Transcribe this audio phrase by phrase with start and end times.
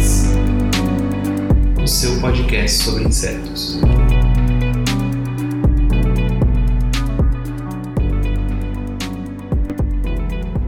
[1.91, 3.81] seu podcast sobre insetos.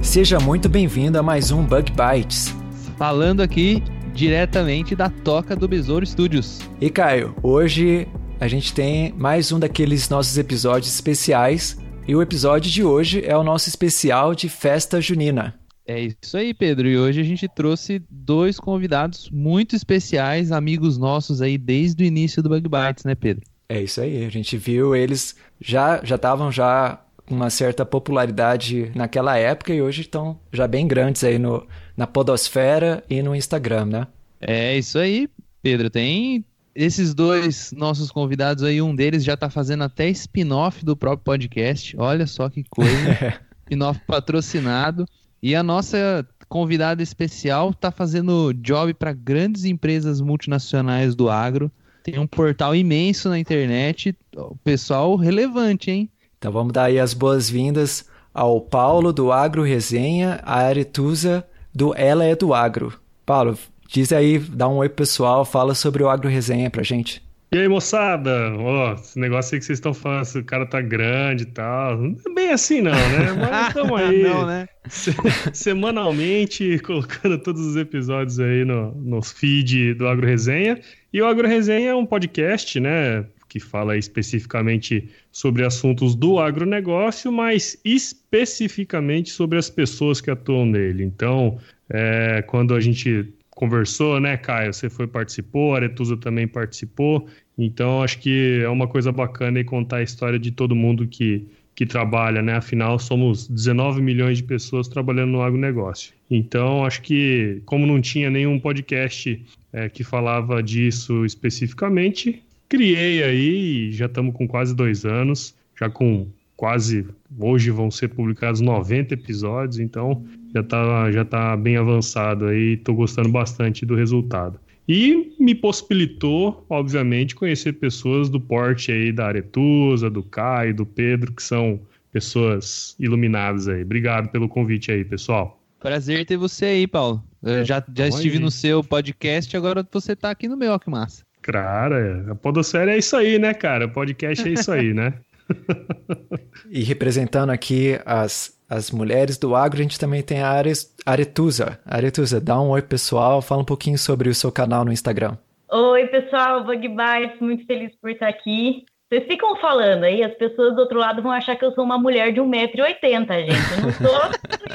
[0.02, 2.54] Seja muito bem-vindo a mais um Bug Bites.
[2.98, 3.82] Falando aqui
[4.14, 6.60] diretamente da Toca do Besouro Studios.
[6.82, 8.06] E Caio, hoje
[8.38, 11.78] a gente tem mais um daqueles nossos episódios especiais.
[12.06, 15.56] E o episódio de hoje é o nosso especial de festa junina.
[15.86, 16.88] É isso aí, Pedro.
[16.88, 22.42] E hoje a gente trouxe dois convidados muito especiais, amigos nossos aí desde o início
[22.42, 23.44] do Bug Bites, né, Pedro?
[23.68, 28.92] É isso aí, a gente viu eles já já estavam já com uma certa popularidade
[28.94, 33.86] naquela época e hoje estão já bem grandes aí no, na podosfera e no Instagram,
[33.86, 34.08] né?
[34.40, 35.30] É isso aí,
[35.62, 35.90] Pedro.
[35.90, 41.24] Tem esses dois nossos convidados aí, um deles já tá fazendo até spin-off do próprio
[41.24, 41.96] podcast.
[41.98, 42.92] Olha só que coisa.
[43.64, 45.06] spin-off patrocinado.
[45.44, 51.70] E a nossa convidada especial tá fazendo job para grandes empresas multinacionais do agro.
[52.02, 54.16] Tem um portal imenso na internet.
[54.64, 56.10] Pessoal relevante, hein?
[56.38, 62.24] Então vamos dar aí as boas-vindas ao Paulo do Agro Resenha, a Aretusa do Ela
[62.24, 62.98] é do Agro.
[63.26, 67.22] Paulo, diz aí, dá um oi pessoal, fala sobre o Agro Resenha pra gente.
[67.54, 68.52] E aí, moçada?
[68.58, 71.98] Ó, esse negócio aí que vocês estão falando, o cara tá grande e tal.
[71.98, 73.32] Não é bem assim, não, né?
[73.40, 74.24] Mas estamos aí.
[74.24, 74.68] Não, né?
[74.90, 75.14] se-
[75.54, 80.80] semanalmente, colocando todos os episódios aí no, no feed do Agro Resenha.
[81.14, 83.24] E o Agro Resenha é um podcast, né?
[83.48, 91.04] Que fala especificamente sobre assuntos do agronegócio, mas especificamente sobre as pessoas que atuam nele.
[91.04, 94.74] Então, é, quando a gente conversou, né, Caio?
[94.74, 97.28] Você foi participou, a Aretusa também participou.
[97.58, 101.46] Então, acho que é uma coisa bacana e contar a história de todo mundo que,
[101.76, 102.56] que trabalha, né?
[102.56, 106.14] Afinal, somos 19 milhões de pessoas trabalhando no agronegócio.
[106.30, 109.40] Então, acho que, como não tinha nenhum podcast
[109.72, 115.90] é, que falava disso especificamente, criei aí, e já estamos com quase dois anos, já
[115.90, 117.06] com quase,
[117.38, 122.94] hoje vão ser publicados 90 episódios, então já tá, já tá bem avançado aí, tô
[122.94, 124.60] gostando bastante do resultado.
[124.88, 131.32] E me possibilitou, obviamente, conhecer pessoas do porte aí da Aretusa, do Caio, do Pedro,
[131.32, 131.80] que são
[132.12, 133.82] pessoas iluminadas aí.
[133.82, 135.60] Obrigado pelo convite aí, pessoal.
[135.80, 137.24] Prazer ter você aí, Paulo.
[137.42, 138.44] Eu já, já estive aí.
[138.44, 141.24] no seu podcast, agora você tá aqui no meu, ó, que massa.
[141.42, 143.88] Cara, a Podosfera é isso aí, né, cara?
[143.88, 145.14] Podcast é isso aí, né?
[146.70, 150.60] E representando aqui as, as mulheres do agro, a gente também tem a
[151.06, 151.80] Aretusa.
[151.86, 155.38] Aretusa, dá um oi pessoal, fala um pouquinho sobre o seu canal no Instagram.
[155.72, 158.84] Oi, pessoal, Bug Bites, muito feliz por estar aqui.
[159.10, 162.00] Vocês ficam falando aí, as pessoas do outro lado vão achar que eu sou uma
[162.00, 163.74] mulher de 1,80m, gente.
[163.78, 164.10] Eu não sou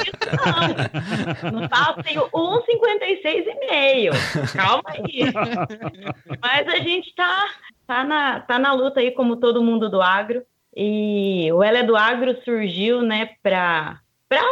[0.06, 0.15] isso,
[1.42, 1.50] não.
[1.60, 4.54] No fato, tenho 1,56,5.
[4.54, 5.25] Calma aí.
[6.41, 7.47] Mas a gente tá,
[7.84, 10.44] tá, na, tá na luta aí, como todo mundo do agro.
[10.77, 14.01] E o Ela é do Agro surgiu, né, para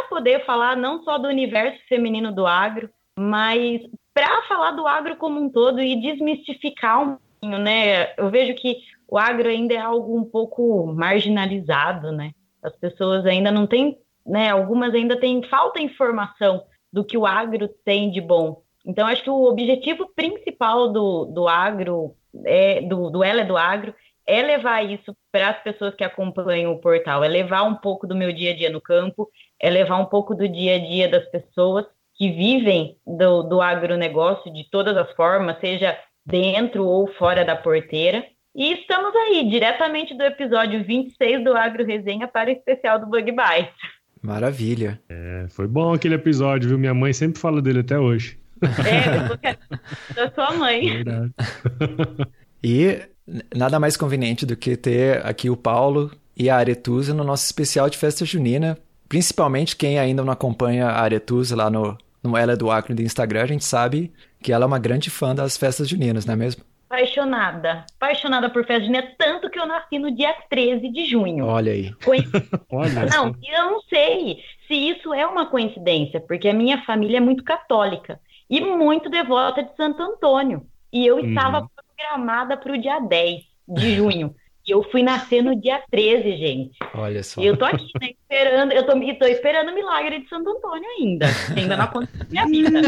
[0.09, 3.81] poder falar não só do universo feminino do agro, mas
[4.13, 8.13] para falar do agro como um todo e desmistificar um pouquinho, né?
[8.17, 8.77] Eu vejo que
[9.07, 12.31] o agro ainda é algo um pouco marginalizado, né?
[12.61, 14.49] As pessoas ainda não têm, né?
[14.49, 18.63] Algumas ainda têm falta de informação do que o agro tem de bom.
[18.85, 23.57] Então, acho que o objetivo principal do, do agro, é, do, do Ela é do
[23.57, 23.93] Agro,
[24.27, 28.15] é levar isso para as pessoas que acompanham o portal, é levar um pouco do
[28.15, 29.29] meu dia a dia no campo,
[29.59, 31.85] é levar um pouco do dia a dia das pessoas
[32.15, 38.25] que vivem do, do agronegócio de todas as formas, seja dentro ou fora da porteira.
[38.53, 43.31] E estamos aí, diretamente do episódio 26 do Agro Resenha para o especial do Bug
[43.31, 43.97] Bites.
[44.21, 44.99] Maravilha.
[45.07, 46.77] É, foi bom aquele episódio, viu?
[46.77, 48.39] Minha mãe sempre fala dele até hoje.
[48.63, 50.89] É, da sua mãe.
[51.03, 51.33] Verdade.
[52.63, 52.99] E
[53.55, 57.89] nada mais conveniente do que ter aqui o Paulo e a Aretusa no nosso especial
[57.89, 58.77] de festa junina.
[59.09, 63.01] Principalmente quem ainda não acompanha a Aretusa lá no, no Ela é do Acre do
[63.01, 66.37] Instagram, a gente sabe que ela é uma grande fã das festas juninas, não é
[66.37, 66.63] mesmo?
[66.89, 67.85] Apaixonada.
[67.95, 71.45] Apaixonada por festa junina, tanto que eu nasci no dia 13 de junho.
[71.45, 71.93] Olha aí.
[72.03, 72.25] Coi-
[72.71, 74.37] Olha Não, e eu não sei
[74.67, 78.19] se isso é uma coincidência, porque a minha família é muito católica.
[78.49, 80.65] e muito devota de Santo Antônio.
[80.91, 81.67] E eu estava Uhum.
[81.97, 84.35] Programada para o dia 10 de junho.
[84.65, 86.77] E eu fui nascer no dia 13, gente.
[86.93, 87.41] Olha só.
[87.41, 90.85] E eu tô aqui, né, esperando, eu tô, tô esperando o milagre de Santo Antônio
[90.99, 91.25] ainda.
[91.55, 92.81] Ainda não aconteceu na minha vida.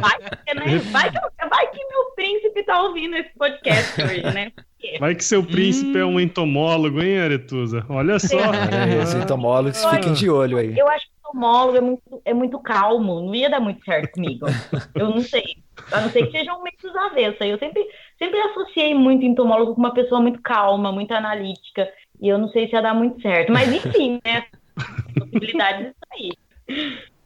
[0.00, 4.52] Vai que, né, vai, que, vai que meu príncipe tá ouvindo esse podcast hoje, né?
[5.00, 7.86] Vai que seu príncipe é um entomólogo, hein, Aretusa?
[7.88, 8.36] Olha só.
[8.38, 10.78] É, os entomólogos fiquem de olho aí.
[10.78, 14.12] Eu acho que o entomólogo é muito, é muito calmo, não ia dar muito certo
[14.12, 14.46] comigo.
[14.94, 15.56] Eu não sei.
[15.90, 17.40] A não ser que seja um meio dos avessos.
[17.40, 17.84] Eu sempre,
[18.18, 21.88] sempre associei muito entomólogo com uma pessoa muito calma, muito analítica.
[22.20, 23.52] E eu não sei se ia dar muito certo.
[23.52, 24.44] Mas enfim, né?
[25.18, 26.30] Possibilidades aí.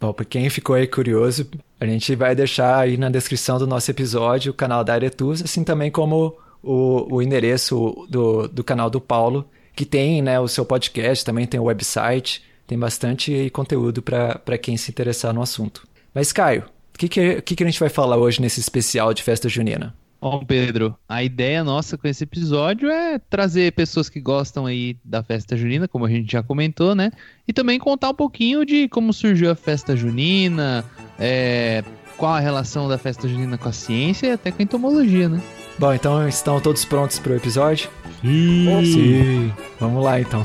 [0.00, 1.48] Bom, para quem ficou aí curioso,
[1.80, 5.64] a gente vai deixar aí na descrição do nosso episódio o canal da Aretusa, assim
[5.64, 10.64] também como o, o endereço do, do canal do Paulo, que tem né, o seu
[10.64, 15.86] podcast, também tem o website, tem bastante conteúdo para quem se interessar no assunto.
[16.14, 19.22] Mas, Caio, o que, que, que, que a gente vai falar hoje nesse especial de
[19.22, 19.94] festa junina?
[20.22, 25.20] Bom, Pedro, a ideia nossa com esse episódio é trazer pessoas que gostam aí da
[25.20, 27.10] festa junina, como a gente já comentou, né?
[27.46, 30.84] E também contar um pouquinho de como surgiu a festa junina,
[31.18, 31.82] é,
[32.16, 35.42] qual a relação da festa junina com a ciência e até com a entomologia, né?
[35.76, 37.90] Bom, então estão todos prontos para o episódio?
[38.22, 39.52] Ih, Sim.
[39.80, 40.44] Vamos lá então.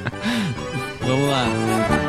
[1.00, 2.05] Vamos lá.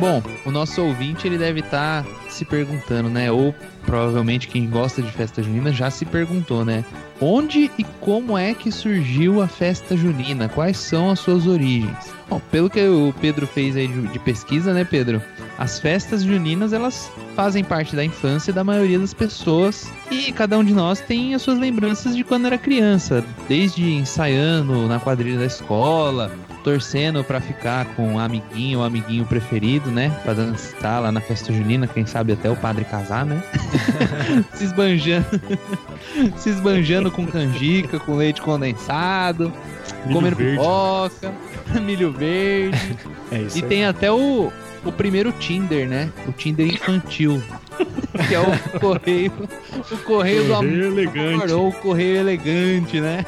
[0.00, 3.30] Bom, o nosso ouvinte ele deve estar se perguntando, né?
[3.30, 3.54] Ou
[3.84, 6.82] provavelmente quem gosta de festa junina já se perguntou, né?
[7.20, 10.48] Onde e como é que surgiu a festa junina?
[10.48, 12.14] Quais são as suas origens?
[12.30, 15.20] Bom, pelo que o Pedro fez aí de pesquisa, né, Pedro?
[15.58, 20.64] As festas juninas, elas fazem parte da infância da maioria das pessoas e cada um
[20.64, 25.44] de nós tem as suas lembranças de quando era criança, desde ensaiando na quadrilha da
[25.44, 30.10] escola, torcendo pra ficar com o amiguinho ou amiguinho preferido, né?
[30.22, 33.42] Pra dançar lá na festa junina, quem sabe até o padre casar, né?
[34.54, 35.26] se esbanjando,
[36.36, 39.52] se esbanjando com canjica, com leite condensado,
[40.04, 40.56] milho comendo verde.
[40.58, 41.32] pipoca,
[41.82, 42.96] milho verde.
[43.32, 43.68] É isso E aí.
[43.68, 44.52] tem até o,
[44.84, 46.10] o primeiro Tinder, né?
[46.26, 47.42] O Tinder infantil.
[48.26, 49.32] Que é o correio.
[49.90, 50.70] O correio do amor.
[50.70, 51.52] Correio elegante.
[51.52, 53.24] Ou o correio elegante, né?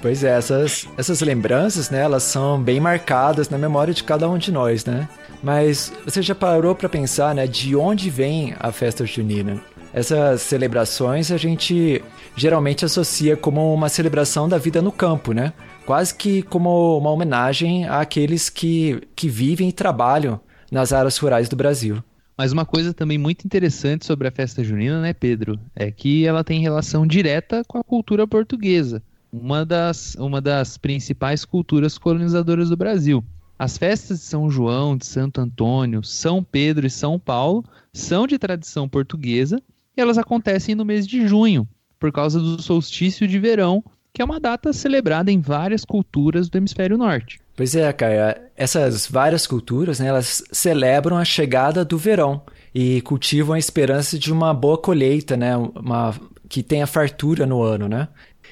[0.00, 4.36] Pois é, essas, essas lembranças, né, elas são bem marcadas na memória de cada um
[4.36, 5.08] de nós, né?
[5.40, 9.60] Mas você já parou para pensar, né, de onde vem a festa junina?
[9.94, 12.02] Essas celebrações a gente
[12.34, 15.52] geralmente associa como uma celebração da vida no campo, né?
[15.84, 20.40] Quase que como uma homenagem àqueles que, que vivem e trabalham
[20.70, 22.02] nas áreas rurais do Brasil.
[22.36, 25.58] Mas uma coisa também muito interessante sobre a festa junina, né, Pedro?
[25.74, 29.02] É que ela tem relação direta com a cultura portuguesa,
[29.32, 33.24] uma das, uma das principais culturas colonizadoras do Brasil.
[33.58, 38.38] As festas de São João, de Santo Antônio, São Pedro e São Paulo são de
[38.38, 39.62] tradição portuguesa
[39.96, 41.68] e elas acontecem no mês de junho,
[42.00, 46.58] por causa do solstício de verão, que é uma data celebrada em várias culturas do
[46.58, 47.40] hemisfério norte.
[47.62, 52.42] Pois é, Caio, essas várias culturas, né, elas celebram a chegada do verão
[52.74, 56.12] e cultivam a esperança de uma boa colheita, né, uma,
[56.48, 58.08] que tenha fartura no ano, né?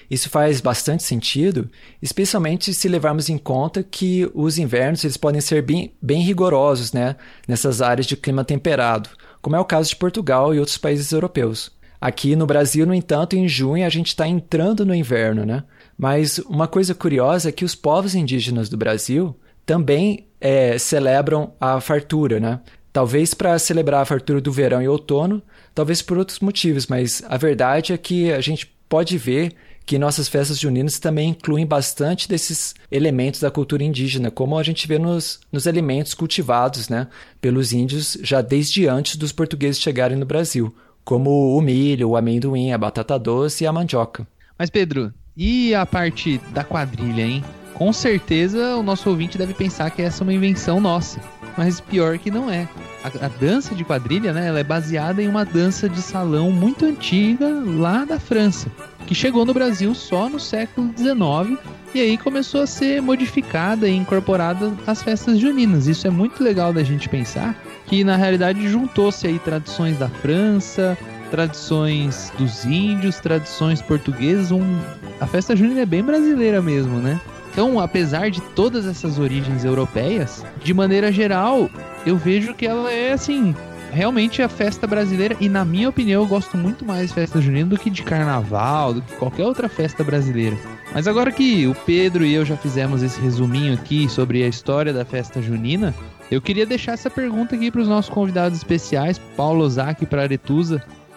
[0.09, 1.69] Isso faz bastante sentido,
[2.01, 7.17] especialmente se levarmos em conta que os invernos eles podem ser bem, bem rigorosos né,
[7.49, 9.11] nessas áreas de clima temperado,
[9.43, 11.73] como é o caso de Portugal e outros países europeus.
[12.01, 15.65] Aqui no Brasil, no entanto, em junho a gente está entrando no inverno, né?
[16.01, 21.79] Mas uma coisa curiosa é que os povos indígenas do Brasil também é, celebram a
[21.79, 22.61] fartura, né?
[22.91, 25.43] Talvez para celebrar a fartura do verão e outono,
[25.75, 29.53] talvez por outros motivos, mas a verdade é que a gente pode ver
[29.85, 34.89] que nossas festas juninas também incluem bastante desses elementos da cultura indígena, como a gente
[34.89, 37.09] vê nos, nos alimentos cultivados né,
[37.43, 42.73] pelos índios já desde antes dos portugueses chegarem no Brasil, como o milho, o amendoim,
[42.73, 44.27] a batata doce e a mandioca.
[44.59, 47.45] Mas Pedro, e a parte da quadrilha, hein?
[47.75, 51.21] Com certeza o nosso ouvinte deve pensar que essa é uma invenção nossa.
[51.57, 52.69] Mas pior que não é.
[53.03, 56.85] A, a, dança de quadrilha, né, ela é baseada em uma dança de salão muito
[56.85, 58.71] antiga lá da França,
[59.07, 61.59] que chegou no Brasil só no século XIX
[61.95, 65.87] e aí começou a ser modificada e incorporada às festas juninas.
[65.87, 67.57] Isso é muito legal da gente pensar
[67.87, 70.97] que na realidade juntou-se aí tradições da França,
[71.31, 74.51] tradições dos índios, tradições portuguesas.
[74.51, 74.79] Um...
[75.21, 77.21] A festa junina é bem brasileira mesmo, né?
[77.53, 81.69] Então, apesar de todas essas origens europeias, de maneira geral,
[82.07, 83.55] eu vejo que ela é assim
[83.91, 87.71] realmente a festa brasileira, e na minha opinião, eu gosto muito mais de festa junina
[87.71, 90.57] do que de carnaval, do que qualquer outra festa brasileira.
[90.95, 94.93] Mas agora que o Pedro e eu já fizemos esse resuminho aqui sobre a história
[94.93, 95.95] da festa junina,
[96.31, 100.29] eu queria deixar essa pergunta aqui para os nossos convidados especiais, Paulo Ozaki e para.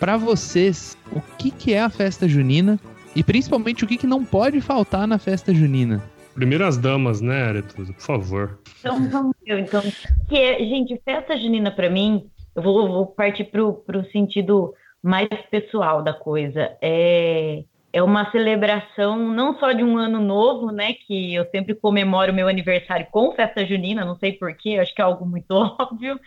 [0.04, 2.78] Para vocês, o que, que é a festa junina
[3.16, 6.04] e principalmente o que, que não pode faltar na festa junina?
[6.36, 7.94] Primeiras damas, né, Aretusa?
[7.94, 8.60] Por favor.
[8.82, 9.60] Então, vamos ver.
[9.60, 9.82] Então,
[10.28, 15.30] que é, gente, festa junina para mim, eu vou, vou partir pro, pro sentido mais
[15.50, 16.76] pessoal da coisa.
[16.82, 20.96] É, é uma celebração não só de um ano novo, né?
[21.08, 25.06] Que eu sempre comemoro meu aniversário com festa junina, não sei porquê, acho que é
[25.06, 26.20] algo muito óbvio,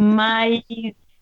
[0.00, 0.60] mas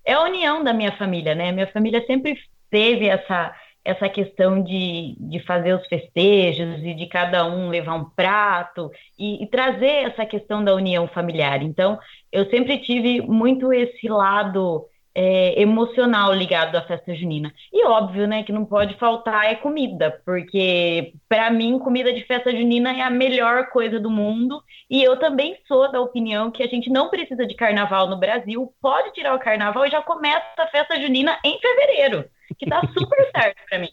[0.04, 1.52] é a união da minha família, né?
[1.52, 2.36] Minha família sempre
[2.70, 3.54] teve essa
[3.84, 9.42] essa questão de, de fazer os festejos e de cada um levar um prato e,
[9.42, 11.62] e, trazer essa questão da união familiar.
[11.62, 11.98] Então,
[12.30, 17.52] eu sempre tive muito esse lado é, emocional ligado à festa junina.
[17.72, 22.50] E óbvio, né, que não pode faltar é comida, porque para mim comida de festa
[22.50, 24.62] junina é a melhor coisa do mundo.
[24.88, 28.72] E eu também sou da opinião que a gente não precisa de carnaval no Brasil,
[28.80, 32.24] pode tirar o carnaval e já começa a festa junina em fevereiro
[32.58, 33.90] que tá super certo pra mim.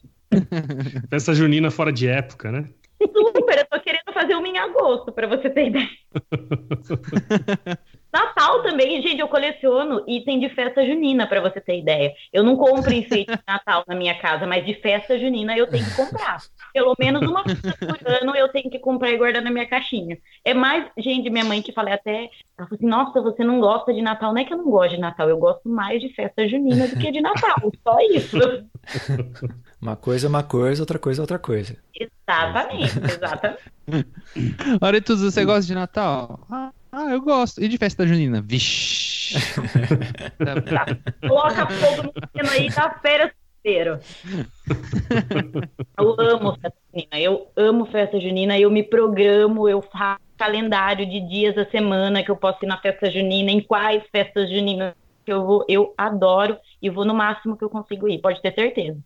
[1.10, 2.66] Festa junina fora de época, né?
[3.00, 5.90] Super, eu tô querendo fazer uma em agosto, pra você ter ideia.
[8.12, 12.14] Natal também, gente, eu coleciono item de festa junina, para você ter ideia.
[12.34, 15.86] Eu não compro enfeite de Natal na minha casa, mas de festa junina eu tenho
[15.86, 16.38] que comprar.
[16.74, 20.18] Pelo menos uma vez por ano eu tenho que comprar e guardar na minha caixinha.
[20.44, 23.94] É mais, gente, minha mãe que falei até, ela falou assim, nossa, você não gosta
[23.94, 24.34] de Natal.
[24.34, 26.98] Não é que eu não gosto de Natal, eu gosto mais de festa junina do
[26.98, 28.40] que de Natal, só isso.
[29.82, 31.78] Uma coisa é uma coisa, outra coisa é outra coisa.
[31.94, 33.62] Exatamente, exatamente.
[34.82, 36.40] Aretuza, você gosta de Natal?
[36.50, 37.64] Ah, ah, eu gosto.
[37.64, 38.42] E de festa junina?
[38.42, 39.36] Vixe.
[40.40, 40.86] tá,
[41.28, 44.00] coloca fogo no aí da feira inteiro.
[45.98, 47.20] Eu amo festa junina.
[47.20, 48.60] Eu amo festa junina.
[48.60, 52.80] Eu me programo, eu faço calendário de dias da semana que eu posso ir na
[52.80, 55.66] festa junina, em quais festas juninas que eu vou.
[55.68, 58.98] Eu adoro e vou no máximo que eu consigo ir, pode ter certeza.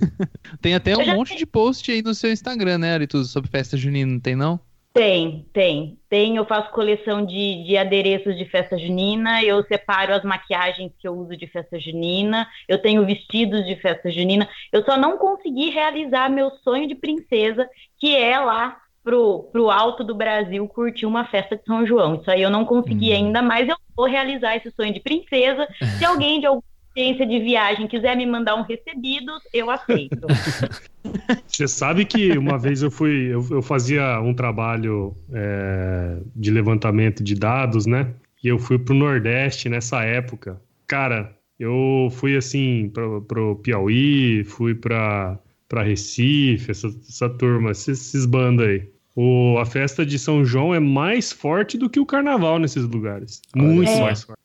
[0.60, 4.12] tem até um monte de post aí no seu Instagram, né, Aritus, sobre festa junina,
[4.12, 4.60] não tem não?
[4.96, 5.98] Tem, tem.
[6.08, 11.06] Tem, eu faço coleção de, de adereços de festa junina, eu separo as maquiagens que
[11.06, 14.48] eu uso de festa junina, eu tenho vestidos de festa junina.
[14.72, 20.02] Eu só não consegui realizar meu sonho de princesa, que é lá pro, pro alto
[20.02, 22.14] do Brasil curtir uma festa de São João.
[22.14, 23.16] Isso aí eu não consegui hum.
[23.16, 25.68] ainda, mas eu vou realizar esse sonho de princesa.
[25.98, 26.62] Se alguém de algum
[26.96, 30.26] agência de viagem quiser me mandar um recebido, eu aceito.
[31.46, 37.22] Você sabe que uma vez eu fui, eu, eu fazia um trabalho é, de levantamento
[37.22, 38.14] de dados, né?
[38.42, 40.60] E eu fui pro Nordeste nessa época.
[40.86, 45.38] Cara, eu fui assim pro, pro Piauí, fui pra,
[45.68, 48.88] pra Recife, essa, essa turma, esses, esses bandos aí.
[49.14, 53.40] O, a festa de São João é mais forte do que o carnaval nesses lugares.
[53.54, 54.00] Muito é.
[54.00, 54.36] mais forte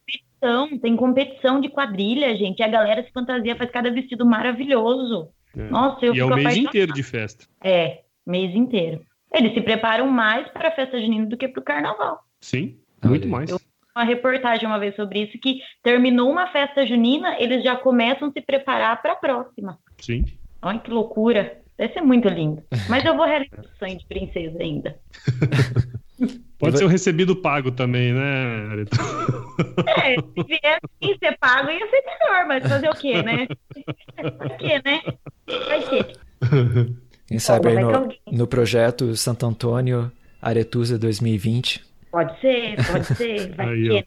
[0.42, 2.60] competição, tem competição de quadrilha, gente.
[2.60, 5.30] E a galera se fantasia, faz cada vestido maravilhoso.
[5.56, 5.70] É.
[5.70, 6.70] Nossa, eu E é o mês apaixonada.
[6.70, 7.46] inteiro de festa.
[7.64, 9.02] É, mês inteiro.
[9.34, 12.20] Eles se preparam mais para a festa junina do que para o carnaval.
[12.42, 13.50] Sim, muito mais.
[13.50, 13.60] Eu
[13.94, 18.32] uma reportagem uma vez sobre isso, que terminou uma festa junina, eles já começam a
[18.32, 19.78] se preparar para a próxima.
[20.00, 20.24] Sim.
[20.62, 21.60] Olha que loucura.
[21.78, 22.64] Deve ser muito lindo.
[22.90, 24.98] Mas eu vou realizar o sonho de princesa ainda.
[26.60, 28.96] Pode ser o recebido pago também, né, Arito?
[29.88, 33.48] É, se vier assim ser pago ia ser melhor, mas fazer o quê, né?
[34.38, 35.02] Vai quê, né?
[35.68, 36.06] Vai quê?
[37.28, 40.12] Quem sabe aí no, no projeto Santo Antônio
[40.42, 41.84] Aretusa 2020.
[42.12, 43.56] Pode ser, pode ser.
[43.56, 44.04] Vai aí,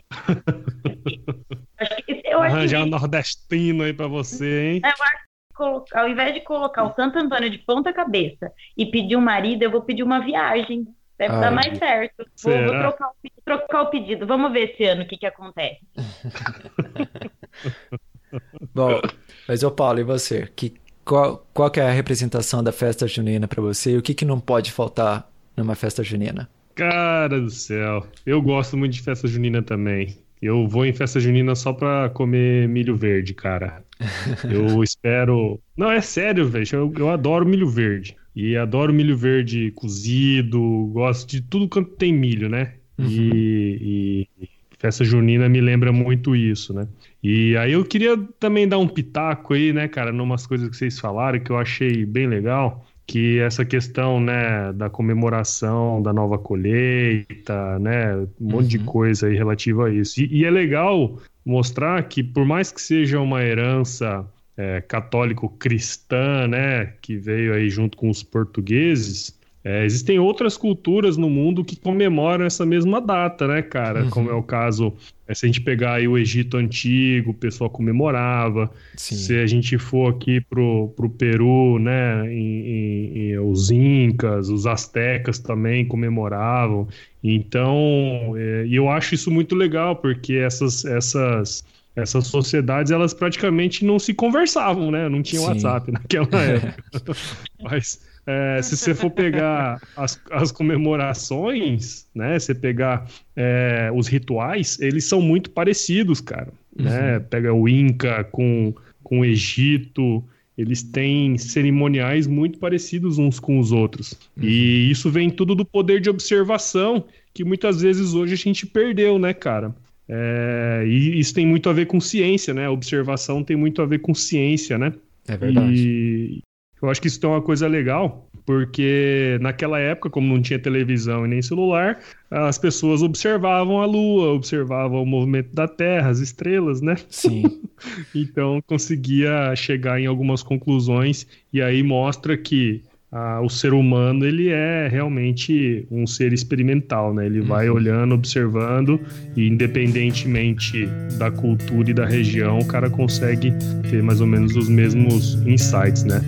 [2.05, 4.81] que, eu Arranjar um nordestino aí pra você, hein?
[4.85, 8.87] É, eu acho que ao invés de colocar o Santo Antônio de ponta cabeça e
[8.87, 10.87] pedir um marido, eu vou pedir uma viagem.
[11.19, 12.27] Deve Ai, dar mais certo.
[12.43, 13.11] Vou, vou, trocar,
[13.45, 14.27] trocar, o pedido.
[14.27, 15.81] Vamos ver esse ano o que, que acontece.
[18.75, 19.01] Bom,
[19.47, 20.49] mas ô Paulo, e você?
[20.57, 24.15] Que, qual, qual que é a representação da festa junina para você e o que,
[24.15, 26.49] que não pode faltar numa festa junina?
[26.75, 30.19] Cara do céu, eu gosto muito de festa junina também.
[30.43, 33.83] Eu vou em festa junina só pra comer milho verde, cara.
[34.51, 35.59] Eu espero.
[35.75, 36.67] Não, é sério, velho.
[36.71, 38.15] Eu, eu adoro milho verde.
[38.35, 42.75] E adoro milho verde cozido, gosto de tudo quanto tem milho, né?
[42.99, 43.07] Uhum.
[43.09, 44.49] E, e,
[44.79, 46.87] festa junina me lembra muito isso, né?
[47.23, 50.99] E aí eu queria também dar um pitaco aí, né, cara, numas coisas que vocês
[50.99, 57.79] falaram que eu achei bem legal, que essa questão, né, da comemoração da nova colheita,
[57.79, 58.69] né, um monte uhum.
[58.69, 60.21] de coisa aí relativa a isso.
[60.21, 64.27] E, e é legal mostrar que por mais que seja uma herança
[64.57, 71.31] é, católico-cristã, né, que veio aí junto com os portugueses, é, existem outras culturas no
[71.31, 74.05] mundo que comemoram essa mesma data, né, cara?
[74.05, 74.11] Uhum.
[74.11, 74.93] Como é o caso,
[75.27, 78.71] é, se a gente pegar aí o Egito Antigo, o pessoal comemorava.
[78.95, 79.15] Sim.
[79.15, 84.67] Se a gente for aqui pro, pro Peru, né, em, em, em, os Incas, os
[84.67, 86.87] Aztecas também comemoravam.
[87.23, 91.65] Então, é, e eu acho isso muito legal, porque essas, essas,
[91.97, 95.09] essas sociedades, elas praticamente não se conversavam, né?
[95.09, 97.15] Não tinha WhatsApp naquela época.
[97.63, 102.39] Mas é, se você for pegar as, as comemorações, né?
[102.39, 106.53] Você pegar é, os rituais, eles são muito parecidos, cara.
[106.77, 106.91] Né?
[106.91, 106.97] Uhum.
[106.97, 107.21] Né?
[107.21, 110.25] Pega o Inca com, com o Egito,
[110.57, 114.15] eles têm cerimoniais muito parecidos uns com os outros.
[114.37, 114.45] Uhum.
[114.45, 119.19] E isso vem tudo do poder de observação que muitas vezes hoje a gente perdeu,
[119.19, 119.75] né, cara?
[120.09, 122.67] É, e isso tem muito a ver com ciência, né?
[122.67, 124.93] A observação tem muito a ver com ciência, né?
[125.27, 125.73] É verdade.
[125.75, 126.43] E,
[126.83, 131.25] eu acho que isso é uma coisa legal, porque naquela época, como não tinha televisão
[131.25, 131.99] e nem celular,
[132.31, 136.97] as pessoas observavam a Lua, observavam o movimento da Terra, as estrelas, né?
[137.09, 137.63] Sim.
[138.15, 142.83] então conseguia chegar em algumas conclusões e aí mostra que
[143.17, 147.27] ah, o ser humano ele é realmente um ser experimental, né?
[147.27, 147.47] Ele uhum.
[147.47, 149.01] vai olhando, observando
[149.37, 153.53] e independentemente da cultura e da região, o cara consegue
[153.89, 156.21] ter mais ou menos os mesmos insights, né?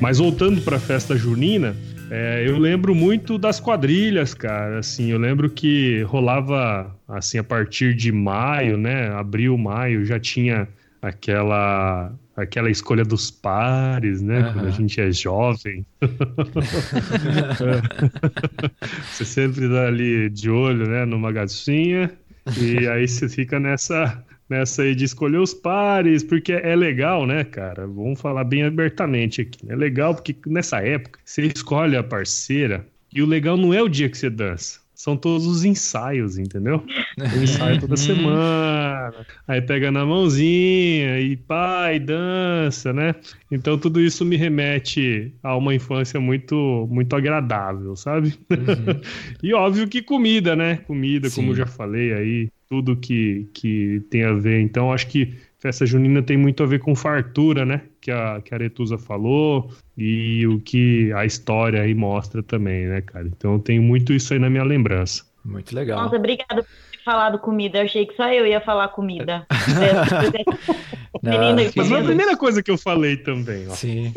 [0.00, 1.74] Mas voltando para a festa junina,
[2.14, 4.80] é, eu lembro muito das quadrilhas, cara.
[4.80, 9.08] Assim, eu lembro que rolava assim a partir de maio, né?
[9.08, 10.68] Abril, maio, já tinha
[11.00, 14.40] aquela aquela escolha dos pares, né?
[14.40, 14.52] Uhum.
[14.52, 15.86] Quando a gente é jovem.
[19.10, 21.06] você sempre tá ali de olho, né?
[21.06, 22.12] Numa gatinha.
[22.60, 24.22] E aí você fica nessa
[24.52, 27.86] nessa aí de escolher os pares, porque é legal, né, cara?
[27.86, 29.60] Vamos falar bem abertamente aqui.
[29.68, 33.88] É legal porque nessa época você escolhe a parceira e o legal não é o
[33.88, 34.80] dia que você dança.
[34.94, 36.84] São todos os ensaios, entendeu?
[37.18, 39.12] O ensaio toda semana,
[39.48, 43.14] aí pega na mãozinha e pai, dança, né?
[43.50, 48.34] Então tudo isso me remete a uma infância muito muito agradável, sabe?
[48.50, 49.00] Uhum.
[49.42, 50.76] e óbvio que comida, né?
[50.86, 51.36] Comida, Sim.
[51.36, 54.62] como eu já falei aí, tudo que, que tem a ver.
[54.62, 57.82] Então, acho que festa junina tem muito a ver com fartura, né?
[58.00, 63.02] Que a, que a Aretusa falou e o que a história aí mostra também, né,
[63.02, 63.26] cara?
[63.26, 65.22] Então, eu tenho muito isso aí na minha lembrança.
[65.44, 66.02] Muito legal.
[66.02, 67.76] Nossa, obrigada por ter falado comida.
[67.76, 69.46] Eu achei que só eu ia falar comida.
[71.22, 73.68] Não, Mas foi a primeira coisa que eu falei também.
[73.68, 73.72] Ó.
[73.72, 74.14] Sim.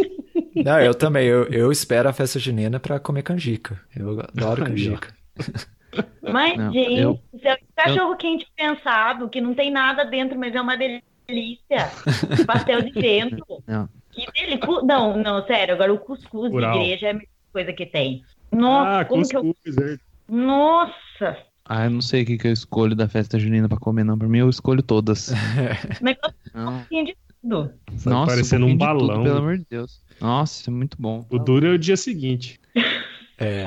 [0.55, 1.27] Não, eu também.
[1.27, 3.77] Eu, eu espero a festa junina para comer canjica.
[3.93, 5.13] Eu adoro canjica.
[6.21, 8.17] Mas, não, gente, eu, é cachorro eu...
[8.17, 11.91] quente pensado, que não tem nada dentro, mas é uma delícia.
[12.45, 13.63] Pastel de vento.
[13.67, 13.89] Não.
[14.11, 14.59] Que dele...
[14.83, 16.73] Não, não, sério, agora o cuscuz Rural.
[16.73, 18.23] de igreja é a melhor coisa que tem.
[18.51, 19.93] Nossa, ah, como cuscuz, que eu...
[19.93, 19.97] É.
[20.27, 21.37] Nossa!
[21.67, 24.17] Ah, eu não sei o que, que eu escolho da festa junina pra comer, não.
[24.17, 25.31] Pra mim, eu escolho todas.
[26.01, 26.15] Mas
[26.53, 27.73] um pouquinho de tudo.
[28.05, 29.07] Nossa, parecendo um, um balão.
[29.07, 30.01] Tudo, pelo amor de Deus.
[30.21, 31.25] Nossa, é muito bom.
[31.29, 32.59] O duro é o dia seguinte.
[33.37, 33.65] É.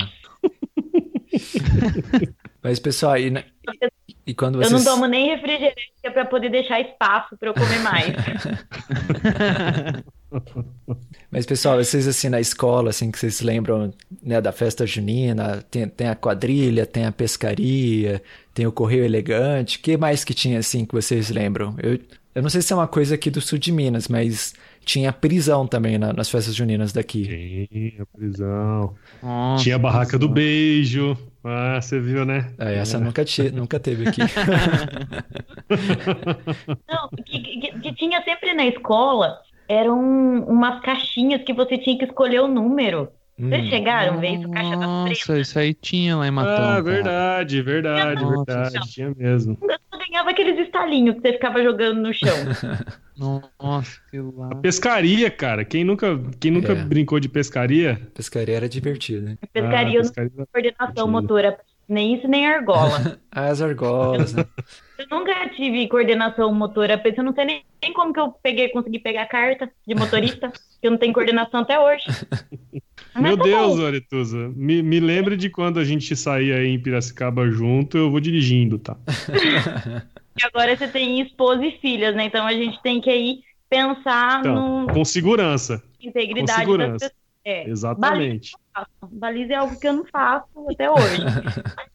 [2.62, 3.32] Mas, pessoal, e,
[4.26, 4.72] e quando vocês...
[4.72, 8.14] Eu não tomo nem refrigerante é para poder deixar espaço para eu comer mais.
[11.30, 15.88] Mas, pessoal, vocês assim na escola, assim, que vocês lembram né, da festa junina, tem,
[15.88, 20.58] tem a quadrilha, tem a pescaria, tem o correio elegante, o que mais que tinha
[20.58, 21.74] assim que vocês lembram?
[21.82, 21.98] Eu,
[22.34, 24.54] eu não sei se é uma coisa aqui do sul de Minas, mas
[24.88, 27.68] tinha prisão também na, nas festas juninas daqui.
[27.70, 28.94] Tinha prisão.
[29.22, 31.14] Nossa, tinha a barraca do beijo.
[31.44, 32.54] Ah, você viu, né?
[32.58, 33.00] É, essa é.
[33.00, 34.22] Nunca, te, nunca teve aqui.
[36.88, 40.00] Não, que, que, que, tinha sempre na escola eram
[40.48, 43.10] umas caixinhas que você tinha que escolher o número.
[43.38, 43.70] Vocês hum.
[43.70, 44.50] chegaram a ver isso?
[44.50, 46.70] Caixa das Nossa, isso aí tinha lá em Matão.
[46.70, 48.92] Ah, verdade, verdade, Nossa, verdade.
[48.92, 49.56] Tinha mesmo.
[49.62, 52.34] Eu ganhava aqueles estalinhos que você ficava jogando no chão.
[53.16, 54.50] Nossa, que lá.
[54.52, 55.64] A pescaria, cara.
[55.64, 56.74] Quem nunca, quem nunca é.
[56.74, 58.00] brincou de pescaria?
[58.12, 59.38] Pescaria era divertido, né?
[59.52, 61.58] Pescaria, ah, pescaria eu não coordenação motora.
[61.88, 63.18] Nem isso, nem argola.
[63.30, 64.44] As argolas, né?
[64.98, 68.98] Eu nunca tive coordenação motora, eu não sei nem, nem como que eu peguei, consegui
[68.98, 72.04] pegar carta de motorista, que eu não tenho coordenação até hoje.
[73.16, 77.50] Meu tá Deus, Aretusa, me, me lembre de quando a gente saía aí em Piracicaba
[77.50, 78.96] junto, eu vou dirigindo, tá?
[80.38, 82.26] e agora você tem esposa e filhas, né?
[82.26, 84.92] Então a gente tem que aí pensar então, no...
[84.92, 85.82] Com segurança.
[86.00, 87.12] Integridade com segurança.
[87.44, 87.68] É.
[87.68, 88.52] Exatamente.
[89.10, 91.22] Baliza é algo que eu não faço até hoje.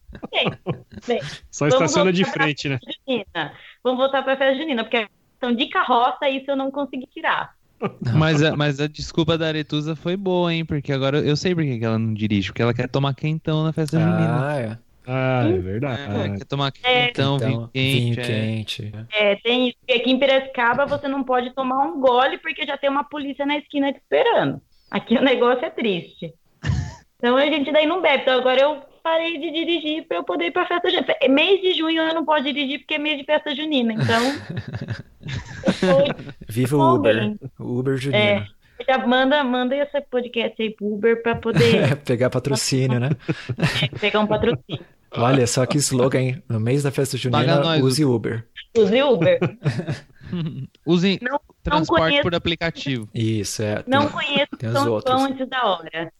[1.06, 2.78] Bem, Só estaciona de frente, né?
[3.06, 3.52] junina.
[3.82, 7.06] Vamos voltar para a festa junina, porque a questão de carroça, isso eu não consegui
[7.06, 7.54] tirar.
[8.14, 10.64] Mas a, mas a desculpa da Aretusa foi boa, hein?
[10.64, 12.48] Porque agora eu sei por que ela não dirige.
[12.48, 14.46] Porque ela quer tomar quentão na festa junina.
[14.48, 14.78] Ah, é.
[15.06, 16.38] Ah, é É, verdade.
[16.38, 17.06] quer tomar É.
[17.08, 18.00] quentão, vinho Então, quente.
[18.00, 18.24] vinho é.
[18.24, 18.92] quente.
[19.12, 19.76] É, tem isso.
[19.80, 23.44] Porque aqui em Piracicaba você não pode tomar um gole porque já tem uma polícia
[23.44, 24.60] na esquina te esperando.
[24.90, 26.32] Aqui o negócio é triste.
[27.16, 28.22] Então a gente daí não bebe.
[28.22, 31.14] Então agora eu parei de dirigir para eu poder ir para festa junina.
[31.22, 33.94] É Mês de junho eu não posso dirigir porque é mês de festa junina.
[33.94, 34.22] Então.
[36.48, 37.34] Viva o Uber.
[37.58, 38.46] O Uber é, Junino.
[38.88, 43.10] já manda, manda esse podcast aí pro Uber para poder Pegar patrocínio, né?
[44.00, 44.84] pegar um patrocínio.
[45.16, 46.42] Olha só que slogan, hein?
[46.48, 48.44] No mês da festa junina, use Uber.
[48.76, 49.38] Use Uber.
[50.84, 52.22] Usem Não- transporte conheço.
[52.22, 53.08] por aplicativo.
[53.14, 53.76] Isso, é.
[53.76, 55.14] Tem- Não conheço tem os São outros.
[55.14, 56.12] João antes da hora.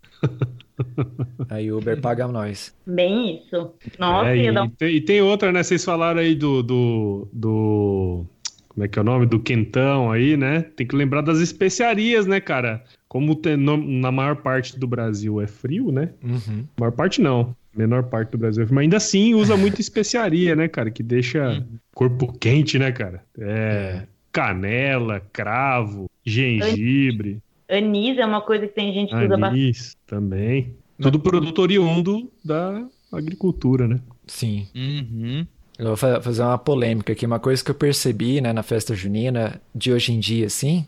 [1.50, 2.72] Aí o Uber paga nós.
[2.86, 3.72] Bem isso.
[3.98, 5.62] Nossa, É, e, tem, e tem outra, né?
[5.64, 8.26] Vocês falaram aí do, do, do-
[8.74, 9.24] Como é que é o nome?
[9.26, 10.62] Do quentão aí, né?
[10.62, 12.82] Tem que lembrar das especiarias, né, cara?
[13.08, 16.10] Como tem, no- na maior parte do Brasil é frio, né?
[16.22, 16.64] Uhum.
[16.78, 17.54] Maior parte não.
[17.76, 18.62] Menor parte do Brasil.
[18.62, 20.90] é frio, Mas ainda assim usa muita especiaria, né, cara?
[20.90, 23.22] Que deixa corpo quente, né, cara?
[23.38, 24.02] É.
[24.32, 29.60] Canela, cravo, gengibre, Anis é uma coisa que tem gente que usa bastante.
[29.62, 30.74] anis também.
[31.00, 34.00] Tudo produto oriundo da agricultura, né?
[34.26, 34.66] Sim.
[34.74, 35.46] Uhum.
[35.78, 37.26] Eu vou fa- fazer uma polêmica aqui.
[37.26, 40.86] Uma coisa que eu percebi, né, na festa junina de hoje em dia, assim,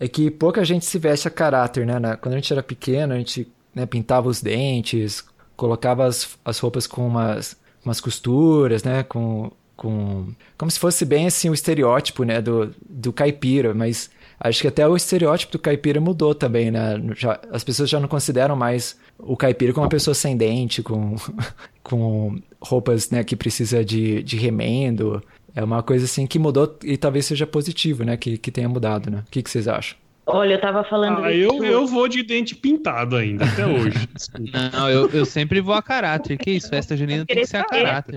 [0.00, 1.98] é que pouca gente se veste a caráter, né?
[1.98, 5.24] Na- quando a gente era pequeno, a gente né, pintava os dentes,
[5.56, 9.02] colocava as, as roupas com umas, umas costuras, né?
[9.04, 10.28] Com, com...
[10.58, 13.72] Como se fosse bem, assim, o estereótipo, né, do, do caipira.
[13.74, 14.10] Mas
[14.40, 16.94] acho que até o estereótipo do caipira mudou também, né?
[17.16, 21.14] Já, as pessoas já não consideram mais o caipira como uma pessoa sem dente, com,
[21.82, 25.22] com roupas né, que precisa de, de remendo.
[25.54, 28.16] É uma coisa assim que mudou e talvez seja positivo, né?
[28.16, 29.24] Que, que tenha mudado, né?
[29.26, 29.96] O que, que vocês acham?
[30.28, 34.08] Olha, eu tava falando Ah, eu, eu vou de dente pintado ainda, até hoje.
[34.72, 36.36] Não, eu, eu sempre vou a caráter.
[36.36, 36.68] Que isso?
[36.68, 38.16] Festa junina tem que ser a caráter.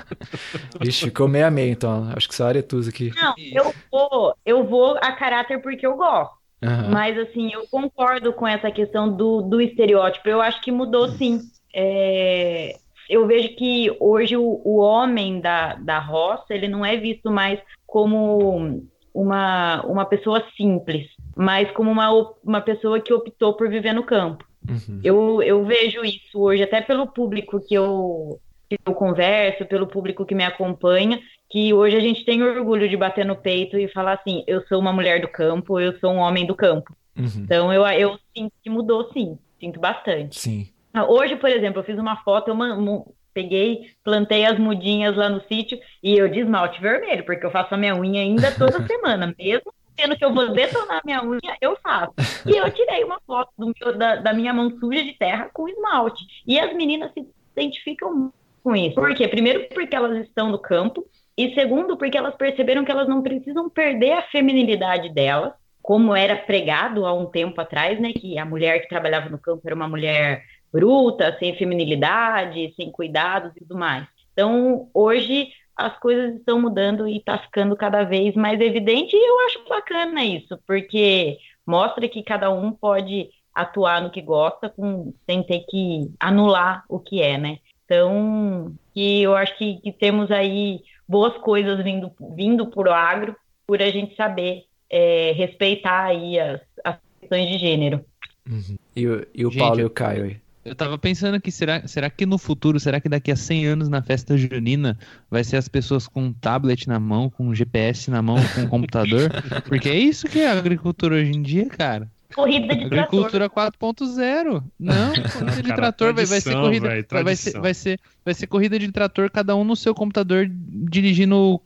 [0.78, 2.10] Vixe, ficou meio a meio, então.
[2.14, 3.10] Acho que só Aretusa aqui.
[3.16, 6.34] Não, eu vou, eu vou a caráter porque eu gosto.
[6.62, 6.90] Aham.
[6.90, 10.28] Mas assim, eu concordo com essa questão do, do estereótipo.
[10.28, 11.40] Eu acho que mudou sim.
[11.74, 12.76] É,
[13.12, 17.60] eu vejo que hoje o, o homem da, da roça, ele não é visto mais
[17.86, 22.10] como uma, uma pessoa simples, mas como uma,
[22.42, 24.46] uma pessoa que optou por viver no campo.
[24.66, 25.00] Uhum.
[25.04, 30.24] Eu, eu vejo isso hoje, até pelo público que eu, que eu converso, pelo público
[30.24, 31.20] que me acompanha,
[31.50, 34.78] que hoje a gente tem orgulho de bater no peito e falar assim: eu sou
[34.78, 36.96] uma mulher do campo, eu sou um homem do campo.
[37.14, 37.42] Uhum.
[37.44, 40.40] Então eu, eu sinto que mudou sim, sinto bastante.
[40.40, 40.71] Sim.
[40.94, 45.28] Ah, Hoje, por exemplo, eu fiz uma foto, eu man- peguei, plantei as mudinhas lá
[45.28, 48.84] no sítio e eu de esmalte vermelho, porque eu faço a minha unha ainda toda
[48.86, 52.12] semana, mesmo sendo que eu vou detonar minha unha, eu faço.
[52.46, 55.68] E eu tirei uma foto do meu- da, da minha mão suja de terra com
[55.68, 56.24] esmalte.
[56.46, 57.26] E as meninas se
[57.56, 58.32] identificam
[58.64, 58.94] com isso.
[58.94, 59.28] Por quê?
[59.28, 61.04] Primeiro, porque elas estão no campo,
[61.36, 65.52] e segundo, porque elas perceberam que elas não precisam perder a feminilidade delas,
[65.82, 68.12] como era pregado há um tempo atrás, né?
[68.12, 73.52] Que a mulher que trabalhava no campo era uma mulher bruta, sem feminilidade, sem cuidados
[73.56, 74.06] e tudo mais.
[74.32, 79.40] Então, hoje as coisas estão mudando e está ficando cada vez mais evidente, e eu
[79.46, 85.42] acho bacana isso, porque mostra que cada um pode atuar no que gosta com, sem
[85.42, 87.58] ter que anular o que é, né?
[87.84, 93.82] Então, que eu acho que, que temos aí boas coisas vindo, vindo por agro, por
[93.82, 98.04] a gente saber é, respeitar aí as, as questões de gênero.
[98.48, 98.76] Uhum.
[98.96, 100.36] E, o- e o Gente, Paulo e o Caio aí?
[100.64, 103.88] Eu tava pensando que será, será que no futuro, será que daqui a 100 anos
[103.88, 104.96] na festa junina
[105.28, 108.60] vai ser as pessoas com um tablet na mão, com um GPS na mão, com
[108.62, 109.30] um computador?
[109.66, 112.08] Porque é isso que é a agricultura hoje em dia, cara.
[112.32, 112.98] Corrida de trator.
[112.98, 114.62] Agricultura 4.0.
[114.78, 117.62] Não, corrida de Cara, trator vai, vai ser tradição, corrida, velho, vai, ser, tradição.
[117.62, 121.60] vai ser vai ser corrida de trator cada um no seu computador dirigindo o,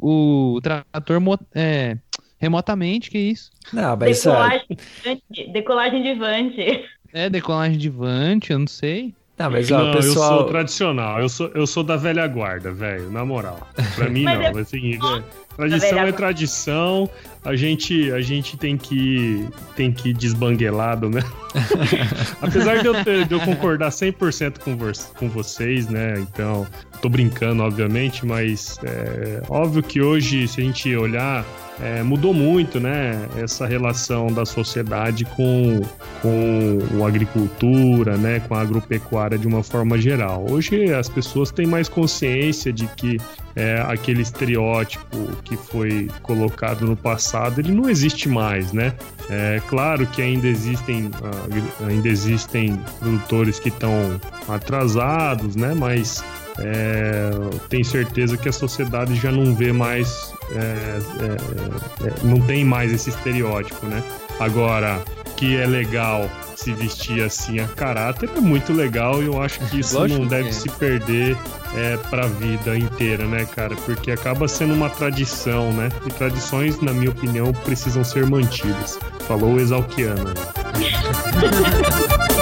[0.00, 1.20] o, o trator
[1.54, 1.98] é,
[2.38, 3.50] remotamente, que isso?
[3.72, 6.84] Não, mas Decolagem de vante, decolagem de vante.
[7.12, 9.14] É decolagem de vante, eu não sei.
[9.38, 10.44] não, mas ó, não, eu sou pessoal.
[10.46, 13.66] tradicional, eu sou, eu sou da velha guarda, velho, na moral.
[13.96, 15.22] Pra mim Mas não, é- é o seguinte, é,
[15.68, 17.10] Tradição é tradição,
[17.44, 19.46] a gente, a gente tem que
[19.76, 21.22] tem que ir desbanguelado, né?
[22.40, 26.14] Apesar de eu, ter- de eu concordar 100% com, vo- com vocês, né?
[26.18, 26.66] Então,
[27.00, 31.44] tô brincando, obviamente, mas é óbvio que hoje, se a gente olhar,
[31.82, 33.26] é, mudou muito, né?
[33.38, 35.80] Essa relação da sociedade com,
[36.20, 38.40] com a agricultura, né?
[38.40, 40.44] Com a agropecuária de uma forma geral.
[40.50, 43.16] Hoje as pessoas têm mais consciência de que
[43.56, 48.94] é, aquele estereótipo que foi colocado no passado, ele não existe mais, né?
[49.28, 55.74] É claro que ainda existem, ah, ainda existem produtores que estão atrasados, né?
[55.74, 56.22] Mas
[56.58, 57.30] é,
[57.68, 62.92] tenho certeza que a sociedade já não vê mais, é, é, é, não tem mais
[62.92, 64.02] esse estereótipo, né?
[64.38, 65.02] Agora,
[65.40, 69.80] que é legal se vestir assim a caráter é muito legal e eu acho que
[69.80, 70.52] isso Lógico não que deve é.
[70.52, 71.34] se perder
[71.74, 73.74] é, pra vida inteira, né, cara?
[73.74, 75.88] Porque acaba sendo uma tradição, né?
[76.04, 78.98] E tradições, na minha opinião, precisam ser mantidas.
[79.26, 79.60] Falou o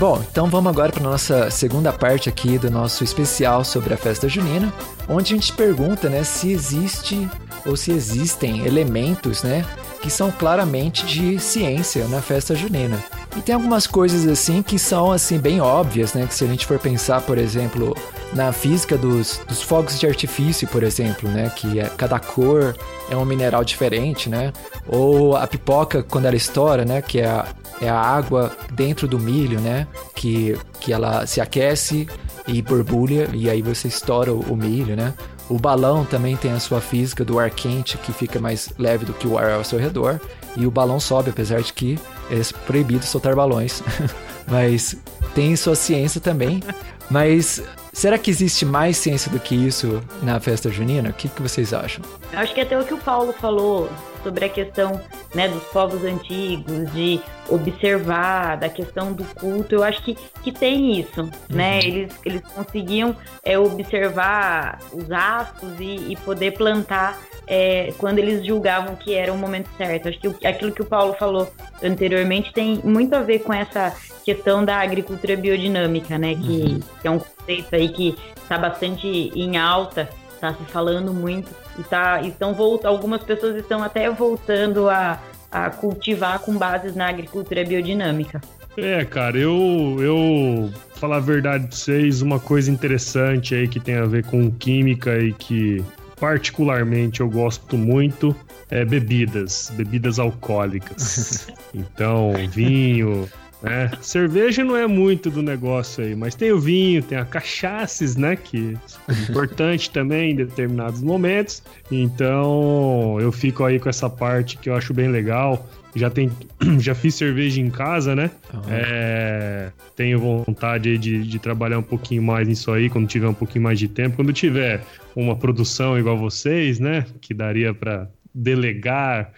[0.00, 4.30] Bom, então vamos agora para nossa segunda parte aqui do nosso especial sobre a festa
[4.30, 4.72] junina,
[5.06, 7.28] onde a gente pergunta, né, se existe
[7.66, 9.62] ou se existem elementos, né,
[10.02, 12.98] que são claramente de ciência na festa junina.
[13.36, 16.66] E tem algumas coisas assim que são assim bem óbvias, né, que se a gente
[16.66, 17.96] for pensar, por exemplo,
[18.32, 22.76] na física dos, dos fogos de artifício, por exemplo, né, que é, cada cor
[23.08, 24.52] é um mineral diferente, né,
[24.88, 27.46] ou a pipoca quando ela estoura, né, que é a,
[27.80, 29.86] é a água dentro do milho, né?
[30.14, 32.06] Que, que ela se aquece
[32.46, 35.14] e borbulha e aí você estoura o, o milho, né?
[35.50, 39.12] O balão também tem a sua física do ar quente que fica mais leve do
[39.12, 40.20] que o ar ao seu redor
[40.56, 41.98] e o balão sobe, apesar de que
[42.30, 43.82] é proibido soltar balões.
[44.46, 44.96] Mas
[45.34, 46.62] tem sua ciência também.
[47.10, 47.60] Mas
[47.92, 51.10] será que existe mais ciência do que isso na festa junina?
[51.10, 52.04] O que, que vocês acham?
[52.32, 53.90] Eu acho que até o que o Paulo falou
[54.22, 55.00] sobre a questão
[55.34, 60.98] né, dos povos antigos, de observar, da questão do culto, eu acho que, que tem
[60.98, 61.78] isso, né?
[61.78, 68.94] Eles, eles conseguiam é, observar os astros e, e poder plantar é, quando eles julgavam
[68.94, 70.08] que era o momento certo.
[70.08, 71.52] Acho que aquilo que o Paulo falou
[71.82, 76.34] anteriormente tem muito a ver com essa questão da agricultura biodinâmica, né?
[76.34, 80.08] Que, que é um conceito aí que está bastante em alta
[80.40, 85.70] tá se falando muito e tá estão voltando algumas pessoas estão até voltando a, a
[85.70, 88.40] cultivar com bases na agricultura biodinâmica.
[88.76, 93.96] É, cara, eu, eu falar a verdade pra vocês, uma coisa interessante aí que tem
[93.96, 95.84] a ver com química e que
[96.18, 98.34] particularmente eu gosto muito
[98.70, 101.48] é bebidas, bebidas alcoólicas.
[101.72, 103.28] Então, vinho,
[103.62, 103.90] né?
[104.00, 108.36] Cerveja não é muito do negócio aí, mas tem o vinho, tem a cachaças, né?
[108.36, 108.76] Que
[109.08, 111.62] é importante também em determinados momentos.
[111.90, 115.68] Então, eu fico aí com essa parte que eu acho bem legal.
[115.94, 116.30] Já, tem,
[116.78, 118.30] já fiz cerveja em casa, né?
[118.68, 123.34] É, tenho vontade aí de, de trabalhar um pouquinho mais nisso aí quando tiver um
[123.34, 124.16] pouquinho mais de tempo.
[124.16, 124.82] Quando tiver
[125.14, 127.04] uma produção igual vocês, né?
[127.20, 129.32] Que daria para delegar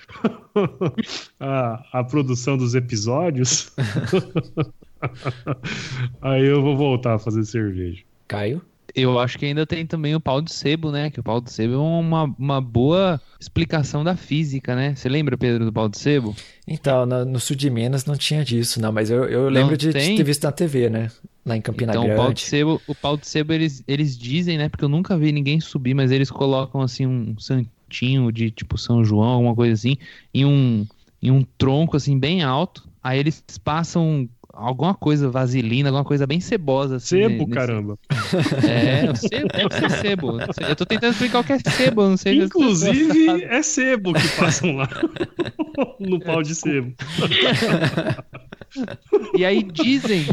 [1.41, 3.73] a, a produção dos episódios.
[6.21, 8.03] aí eu vou voltar a fazer cerveja.
[8.29, 8.63] Caio?
[8.95, 11.11] Eu acho que ainda tem também o pau de sebo, né?
[11.11, 14.95] Que o pau de sebo é uma, uma boa explicação da física, né?
[14.95, 16.37] Você lembra, Pedro, do pau de sebo?
[16.69, 19.93] Então, no, no sul de Minas não tinha disso, não, mas eu, eu lembro de,
[19.93, 21.11] de ter visto na TV, né?
[21.45, 22.41] Lá em Campina então, o pau de Grande.
[22.43, 24.69] sebo, o pau de sebo eles, eles dizem, né?
[24.69, 27.71] Porque eu nunca vi ninguém subir, mas eles colocam assim um santinho
[28.33, 29.97] de tipo São João, alguma coisa assim,
[30.33, 30.87] em um,
[31.23, 32.89] em um tronco assim bem alto.
[33.03, 36.97] Aí eles passam alguma coisa, vaselina, alguma coisa bem cebosa.
[36.97, 37.99] Assim, Sebo, nesse- caramba.
[38.69, 40.39] É, o sebo, deve ser sebo.
[40.69, 43.45] Eu tô tentando explicar o que é sebo, não sei se Inclusive, sabem.
[43.45, 44.89] é sebo que passam lá.
[45.99, 46.93] no pau de sebo.
[49.37, 50.27] E aí dizem,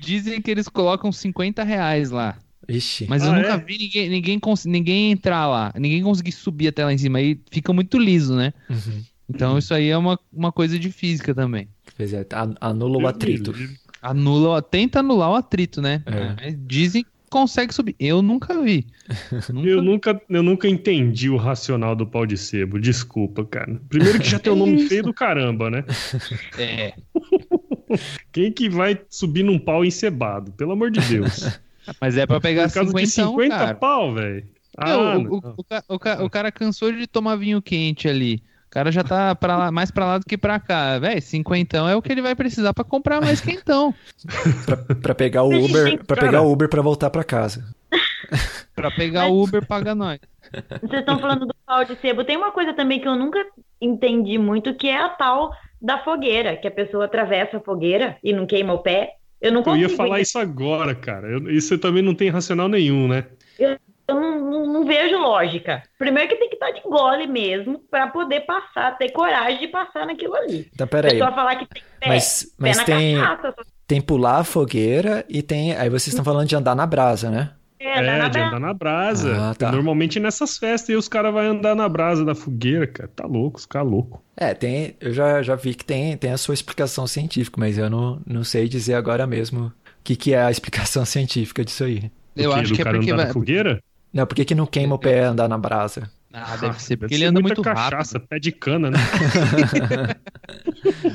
[0.00, 2.36] dizem que eles colocam 50 reais lá.
[2.68, 3.06] Ixi.
[3.08, 3.58] Mas eu Ah, nunca é?
[3.58, 7.18] vi ninguém, ninguém, ninguém entrar lá, ninguém conseguir subir até lá em cima.
[7.18, 8.52] Aí fica muito liso, né?
[8.68, 9.02] Uhum.
[9.28, 11.68] Então isso aí é uma, uma coisa de física também.
[11.96, 13.52] Pois é, an- anula o atrito.
[14.02, 16.02] Anula, tenta anular o atrito, né?
[16.06, 16.34] É.
[16.36, 17.96] Mas Dizem que consegue subir.
[17.98, 18.86] Eu nunca vi.
[19.52, 19.86] Nunca Eu vi.
[19.86, 22.78] nunca, eu nunca entendi o racional do pau de sebo.
[22.80, 23.80] Desculpa, cara.
[23.88, 25.84] Primeiro que já tem o nome feio do caramba, né?
[26.58, 26.94] É.
[28.32, 30.52] Quem que vai subir num pau encebado?
[30.52, 31.58] Pelo amor de Deus.
[32.00, 33.74] Mas é pra pegar Por causa 50, de 50 cara.
[33.74, 34.46] pau, velho.
[34.78, 35.30] Ah, o, não.
[35.30, 38.42] o, o o ca- o cara cansou de tomar vinho quente ali.
[38.66, 40.98] O cara já tá pra lá, mais pra lá do que pra cá.
[40.98, 43.94] Véi, cinquentão é o que ele vai precisar pra comprar mais quentão.
[44.66, 47.64] Pra, pra pegar o Uber, para pegar o Uber pra voltar pra casa.
[48.74, 50.18] Pra pegar o Uber, paga nós.
[50.82, 52.24] Vocês estão falando do pau de sebo.
[52.24, 53.38] Tem uma coisa também que eu nunca
[53.80, 58.34] entendi muito, que é a tal da fogueira, que a pessoa atravessa a fogueira e
[58.34, 59.14] não queima o pé.
[59.40, 59.90] Eu não Eu consigo.
[59.90, 61.28] ia falar isso agora, cara.
[61.28, 63.24] Eu- isso também não tem racional nenhum, né?
[63.58, 63.76] Eu
[64.08, 65.82] não, não- não vejo lógica.
[65.98, 70.06] Primeiro que tem que estar de gole mesmo para poder passar, ter coragem de passar
[70.06, 70.68] naquilo ali.
[70.72, 71.12] Então, peraí.
[71.12, 74.44] pessoa falar que tem pé, Mas, pé mas na tem, cachaça, só tem pular a
[74.44, 75.76] fogueira e tem.
[75.76, 77.50] Aí vocês estão falando de andar na brasa, né?
[77.86, 79.50] É, É, na de andar na brasa.
[79.50, 79.70] Ah, tá.
[79.70, 83.10] Normalmente nessas festas aí os caras vão andar na brasa da fogueira, cara.
[83.14, 84.22] Tá louco, ficar louco.
[84.36, 84.94] É, tem.
[85.00, 88.44] Eu já, já vi que tem, tem a sua explicação científica, mas eu não, não
[88.44, 89.72] sei dizer agora mesmo o
[90.04, 92.10] que, que é a explicação científica disso aí.
[92.34, 93.82] Eu acho que é cara porque andar na fogueira?
[94.12, 96.10] Não, por que, que não queima o pé andar na brasa?
[96.38, 98.28] Ah, deve ser porque Deve ele ser anda muito cachaça, rápido.
[98.28, 98.98] pé de cana, né?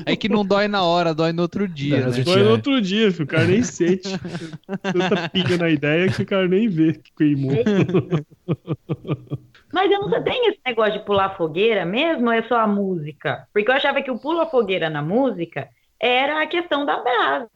[0.05, 2.17] É que não dói na hora, dói no outro dia, Dói no né?
[2.17, 2.43] outro Foi é.
[2.43, 4.09] no outro dia, filho, o cara nem sente.
[4.81, 7.53] Tanta pilha na ideia que o cara nem vê que queimou.
[9.71, 12.67] Mas eu não sei, tem esse negócio de pular fogueira mesmo ou é só a
[12.67, 13.47] música?
[13.53, 17.49] Porque eu achava que o pula fogueira na música era a questão da brasa,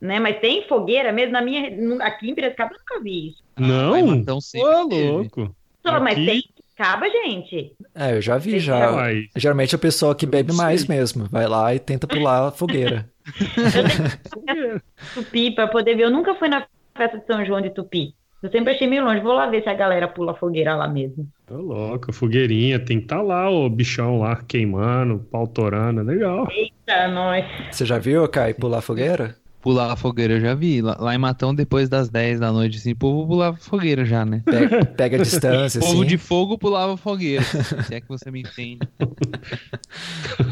[0.00, 0.20] né?
[0.20, 1.68] Mas tem fogueira mesmo na minha
[2.04, 3.42] aqui em Piracicaba eu nunca vi isso.
[3.58, 3.96] Não?
[4.14, 5.08] Então sempre Ô, teve.
[5.10, 5.56] louco.
[5.84, 6.44] Só, mas tem
[6.76, 7.72] Piracicaba, gente.
[7.94, 9.06] É, eu já vi Tem já.
[9.36, 11.28] Geralmente é o pessoal que bebe mais mesmo.
[11.30, 13.08] Vai lá e tenta pular a fogueira.
[15.14, 16.04] Tupi para poder ver.
[16.04, 18.14] Eu nunca fui na festa de São João de Tupi.
[18.42, 19.20] Eu sempre achei meio longe.
[19.20, 21.28] Vou lá ver se a galera pula fogueira lá mesmo.
[21.46, 26.48] Tá louco, fogueirinha, tem que estar lá o bichão lá queimando, pau torando, é legal.
[26.50, 27.44] Eita, nós.
[27.70, 29.36] Você já viu, Kai, pular a fogueira?
[29.62, 30.82] Pular a fogueira eu já vi.
[30.82, 34.24] Lá, lá em Matão, depois das 10 da noite, assim, o povo pulava fogueira já,
[34.24, 34.42] né?
[34.44, 36.08] Pega, pega a distância, O povo assim.
[36.08, 37.44] de fogo pulava fogueira.
[37.86, 38.80] se é que você me entende.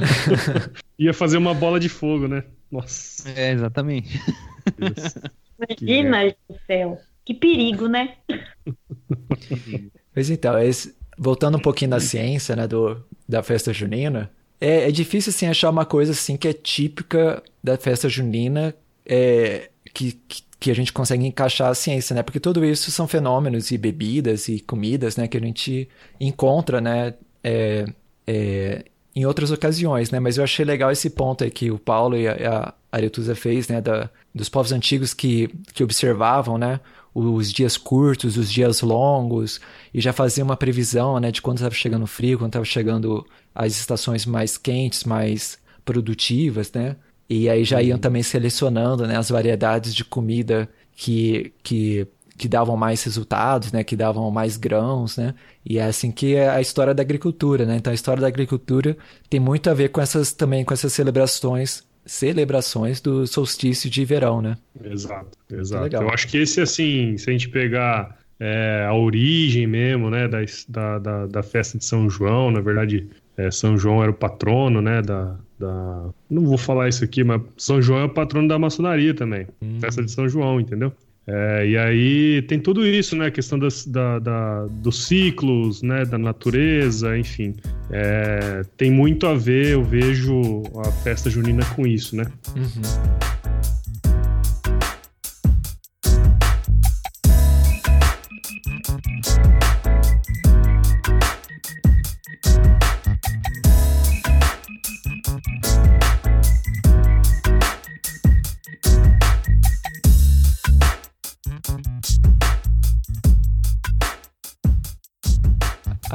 [0.99, 2.45] Ia fazer uma bola de fogo, né?
[2.71, 3.29] Nossa.
[3.31, 4.21] É, exatamente.
[4.79, 5.15] Deus.
[5.81, 6.99] Imagina, do céu.
[7.25, 8.15] Que perigo, né?
[10.15, 12.97] Pois então, esse- voltando um pouquinho da ciência, né, do,
[13.29, 17.77] da festa junina, é, é difícil, assim, achar uma coisa, assim, que é típica da
[17.77, 18.75] festa junina,
[19.07, 20.19] é, que,
[20.59, 24.49] que, a gente consegue encaixar a ciência, né, porque tudo isso são fenômenos e bebidas
[24.49, 25.89] e comidas, né, que a gente
[26.21, 27.87] encontra, né, é,
[28.27, 28.85] é,
[29.15, 32.29] em outras ocasiões, né, mas eu achei legal esse ponto aí que o Paulo e
[32.29, 36.81] a, a Aretusa fez, né, da, dos povos antigos que, que observavam, né,
[37.13, 39.61] os dias curtos, os dias longos,
[39.93, 43.27] e já fazia uma previsão, né, de quando estava chegando o frio, quando estava chegando
[43.55, 46.97] as estações mais quentes, mais produtivas, né?
[47.31, 52.05] E aí já iam também selecionando, né, as variedades de comida que, que,
[52.37, 55.33] que davam mais resultados, né, que davam mais grãos, né?
[55.65, 57.77] E é assim que é a história da agricultura, né?
[57.77, 58.97] Então a história da agricultura
[59.29, 64.43] tem muito a ver com essas também com essas celebrações, celebrações do solstício de verão,
[64.43, 64.57] né?
[64.83, 65.85] Exato, exato.
[65.85, 66.03] legal.
[66.03, 70.39] Eu acho que esse, assim, se a gente pegar é, a origem mesmo, né, da,
[70.69, 73.09] da, da, da festa de São João, na verdade,
[73.47, 76.07] é, São João era o patrono, né, da, da...
[76.29, 79.47] Não vou falar isso aqui, mas São João é o patrono da maçonaria também.
[79.81, 80.93] Festa de São João, entendeu?
[81.27, 83.27] É, e aí tem tudo isso, né?
[83.27, 86.05] A questão das, da, da- dos ciclos, né?
[86.05, 87.55] Da natureza, enfim.
[87.91, 92.25] É, tem muito a ver, eu vejo a festa junina com isso, né?
[92.57, 92.83] Uhum.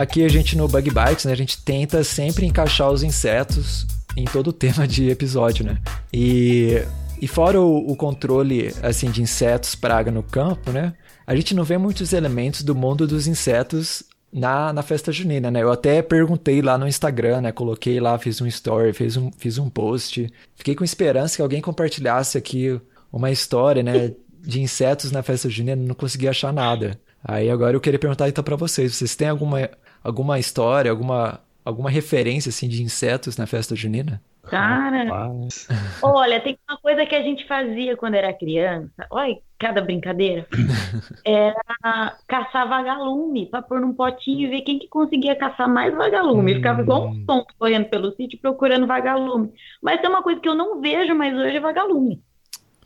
[0.06, 4.24] Aqui a gente no Bug Bites, né, a gente tenta sempre encaixar os insetos em
[4.24, 5.80] todo o tema de episódio, né?
[6.14, 6.80] E,
[7.20, 10.94] e fora o, o controle assim de insetos praga no campo, né?
[11.26, 15.64] A gente não vê muitos elementos do mundo dos insetos na, na festa junina, né?
[15.64, 17.52] Eu até perguntei lá no Instagram, né?
[17.52, 20.32] Coloquei lá, fiz um story, fiz um, fiz um post.
[20.54, 22.80] Fiquei com esperança que alguém compartilhasse aqui
[23.12, 24.14] uma história, né?
[24.40, 26.96] De insetos na festa junina, não consegui achar nada.
[27.24, 29.68] Aí agora eu queria perguntar então para vocês, vocês têm alguma,
[30.06, 34.22] alguma história, alguma, alguma referência assim de insetos na festa junina?
[34.44, 35.68] Cara, Rapaz.
[36.04, 38.92] olha, tem uma coisa que a gente fazia quando era criança.
[39.10, 40.46] Olha, cada brincadeira.
[41.26, 46.52] Era caçar vagalume para pôr num potinho e ver quem que conseguia caçar mais vagalume.
[46.52, 49.52] Eu Ficava igual um tonto correndo pelo sítio procurando vagalume.
[49.82, 52.22] Mas tem uma coisa que eu não vejo mais hoje é vagalume.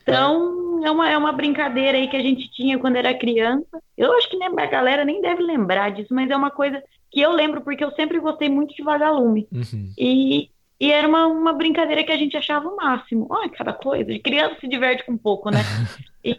[0.02, 3.82] Então, é uma, é uma brincadeira aí que a gente tinha quando era criança.
[3.98, 7.20] Eu acho que nem, a galera nem deve lembrar disso, mas é uma coisa que
[7.22, 9.48] eu lembro porque eu sempre gostei muito de vagalume.
[9.52, 9.92] Uhum.
[9.98, 10.50] E,
[10.80, 13.28] e era uma, uma brincadeira que a gente achava o máximo.
[13.30, 15.60] Olha cada coisa, de criança se diverte com um pouco, né?
[16.22, 16.36] E,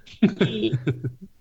[0.47, 0.73] e,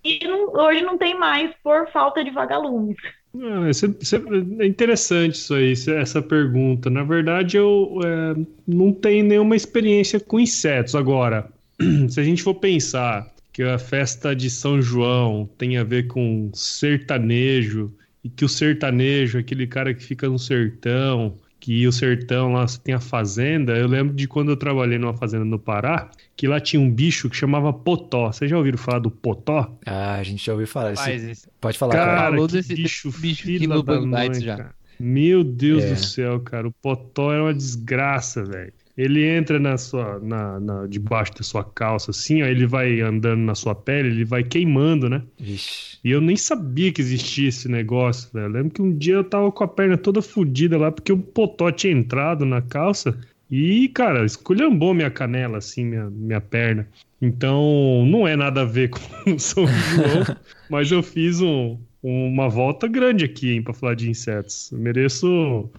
[0.03, 2.95] e não- hoje não tem mais por falta de vagalumes.
[3.35, 4.15] Ah, isso é- isso
[4.61, 6.89] é interessante isso aí, essa pergunta.
[6.89, 8.35] Na verdade, eu é,
[8.65, 10.95] não tenho nenhuma experiência com insetos.
[10.95, 11.51] Agora,
[12.09, 16.49] se a gente for pensar que a festa de São João tem a ver com
[16.53, 17.91] sertanejo,
[18.23, 22.65] e que o sertanejo é aquele cara que fica no sertão, que o sertão lá
[22.83, 23.77] tem a fazenda.
[23.77, 27.29] Eu lembro de quando eu trabalhei numa fazenda no Pará, que lá tinha um bicho
[27.29, 28.31] que chamava potó.
[28.31, 29.77] Vocês já ouviram falar do potó?
[29.85, 30.93] Ah, a gente já ouviu falar.
[30.93, 31.47] Esse-.
[31.59, 32.11] Pode falar, cara.
[32.15, 34.57] Cara, falou desse- bicho, bicho fila da mãe, já.
[34.57, 34.75] cara.
[34.99, 35.93] Meu Deus É.
[35.93, 36.67] do céu, cara.
[36.67, 38.73] O potó é uma desgraça, velho.
[38.99, 42.45] Ele entra na sua, na, na- debaixo da sua calça, assim, ó.
[42.45, 45.23] Ele vai andando na sua pele, ele vai queimando, né?
[45.39, 45.97] Vixe.
[46.03, 48.47] E eu nem sabia que existia esse negócio, velho.
[48.47, 51.17] Eu lembro que um dia eu tava com a perna toda fodida lá, porque o
[51.17, 53.17] potó tinha entrado na calça
[53.49, 56.85] e, cara, esculhambou minha canela, assim, minha, minha perna.
[57.21, 58.89] Então, não é nada a ver
[59.23, 60.37] com o São João,
[60.69, 64.71] mas eu fiz um, uma volta grande aqui, hein, pra falar de insetos.
[64.71, 65.69] Eu mereço,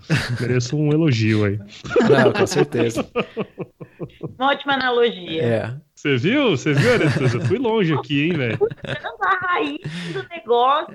[0.40, 1.58] mereço um elogio aí.
[2.08, 3.06] Não, com certeza.
[4.38, 5.42] Uma ótima analogia.
[5.42, 5.74] É.
[5.94, 6.50] Você viu?
[6.50, 7.36] Você viu, Aretusa?
[7.38, 8.58] Eu fui longe aqui, hein, velho?
[9.22, 9.78] A raiz
[10.12, 10.94] do negócio.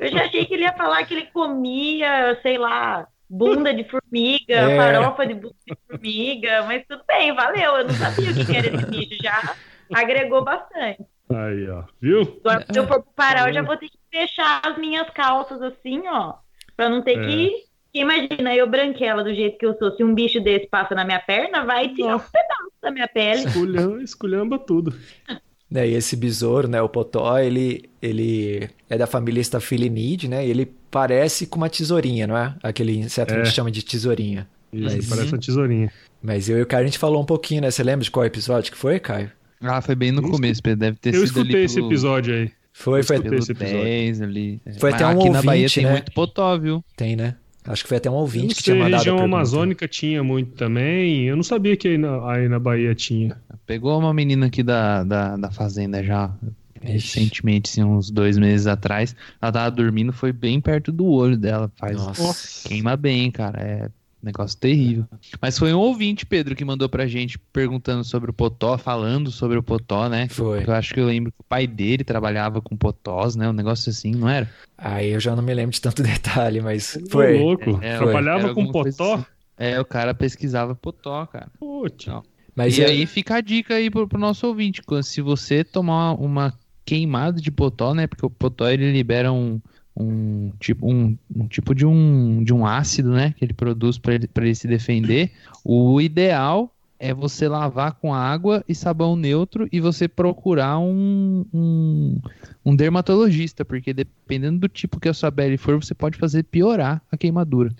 [0.00, 4.54] Eu já achei que ele ia falar que ele comia, sei lá, bunda de formiga,
[4.54, 4.76] É.
[4.76, 7.76] farofa de bunda de formiga, mas tudo bem, valeu.
[7.76, 9.54] Eu não sabia o que que era esse bicho, já
[9.94, 11.04] agregou bastante.
[11.32, 11.84] Aí, ó.
[12.00, 12.40] Viu?
[12.44, 15.60] Agora, se eu for pro Pará, eu já vou ter que fechar as minhas calças
[15.62, 16.34] assim, ó,
[16.76, 17.26] pra não ter É.
[17.26, 17.70] que.
[17.92, 21.18] Imagina, eu branquela do jeito que eu sou, se um bicho desse passa na minha
[21.18, 23.40] perna, vai tirar um pedaço da minha pele.
[23.44, 24.94] Esculhamba, esculhamba tudo.
[25.72, 30.44] Né, e esse besouro, né, o potó, ele, ele é da família Staphylinidae, né?
[30.44, 32.56] E ele parece com uma tesourinha, não é?
[32.60, 33.44] Aquele inseto que a É.
[33.44, 34.48] gente chama de tesourinha.
[34.72, 35.92] Isso, Mas- parece uma tesourinha.
[36.20, 37.70] Mas eu e o Caio, a gente falou um pouquinho, né?
[37.70, 39.30] Você lembra de qual episódio que foi, Caio?
[39.62, 40.80] Ah, foi bem no Eu começo, Pedro.
[40.80, 42.50] Deve ter Eu sido ali escutei esse pelo- episódio aí.
[42.72, 43.82] Foi, foi, escutei Pelo esse episódio.
[43.84, 44.60] 10 ali.
[44.64, 44.72] É.
[44.74, 45.92] Foi Mas até um aqui na Bahia ouvinte, tem né?
[45.92, 46.84] muito potó, viu?
[46.96, 47.34] tem, né?
[47.66, 49.16] Acho que foi até um Eu não ouvinte que sei, tinha a mandado a região
[49.16, 49.36] pergunta.
[49.36, 51.24] amazônica tinha muito também.
[51.24, 53.36] Eu não sabia que aí na, aí na Bahia tinha.
[53.66, 56.32] Pegou uma menina aqui da, da, da fazenda já
[56.80, 59.14] recentemente, assim, uns dois meses atrás.
[59.42, 61.70] Ela tava dormindo, foi bem perto do olho dela.
[61.76, 62.66] Faz, Nossa.
[62.68, 63.60] Queima bem, cara.
[63.60, 63.88] É
[64.22, 65.06] negócio terrível.
[65.40, 69.58] Mas foi um ouvinte, Pedro, que mandou pra gente perguntando sobre o potó, falando sobre
[69.58, 70.28] o potó, né?
[70.28, 70.64] Foi.
[70.66, 73.48] Eu acho que eu lembro que o pai dele trabalhava com potós, né?
[73.48, 74.50] Um negócio assim, não era?
[74.76, 77.38] Aí eu já não me lembro de tanto detalhe, mas Ô, foi.
[77.38, 77.78] louco.
[77.82, 79.14] É, Trabalhava era com potó?
[79.14, 79.24] assim.
[79.56, 81.48] É, o cara pesquisava potó, cara.
[81.58, 82.06] Putz.
[82.54, 86.14] Mas e é- aí fica a dica aí pro, pro nosso ouvinte, se você tomar
[86.14, 86.52] uma
[86.84, 88.06] queimada de potó, né?
[88.06, 89.60] Porque o potó ele libera um,
[89.96, 93.34] um tipo um, um tipo de um de um ácido, né?
[93.36, 95.32] Que ele produz para ele, pra ele se defender.
[95.64, 102.20] O ideal é você lavar com água e sabão neutro e você procurar um, um,
[102.62, 107.00] um dermatologista, porque dependendo do tipo que a sua pele for, você pode fazer piorar
[107.10, 107.70] a queimadura.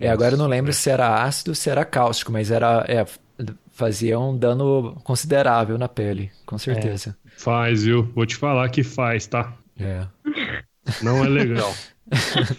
[0.00, 3.06] É, agora eu não lembro se era ácido ou se era cáustico, mas era, é,
[3.70, 7.16] fazia um dano considerável na pele, com certeza.
[7.36, 8.10] Faz, viu?
[8.12, 9.56] Vou te falar que faz, tá?
[9.78, 10.04] É.
[11.00, 11.72] Não é legal.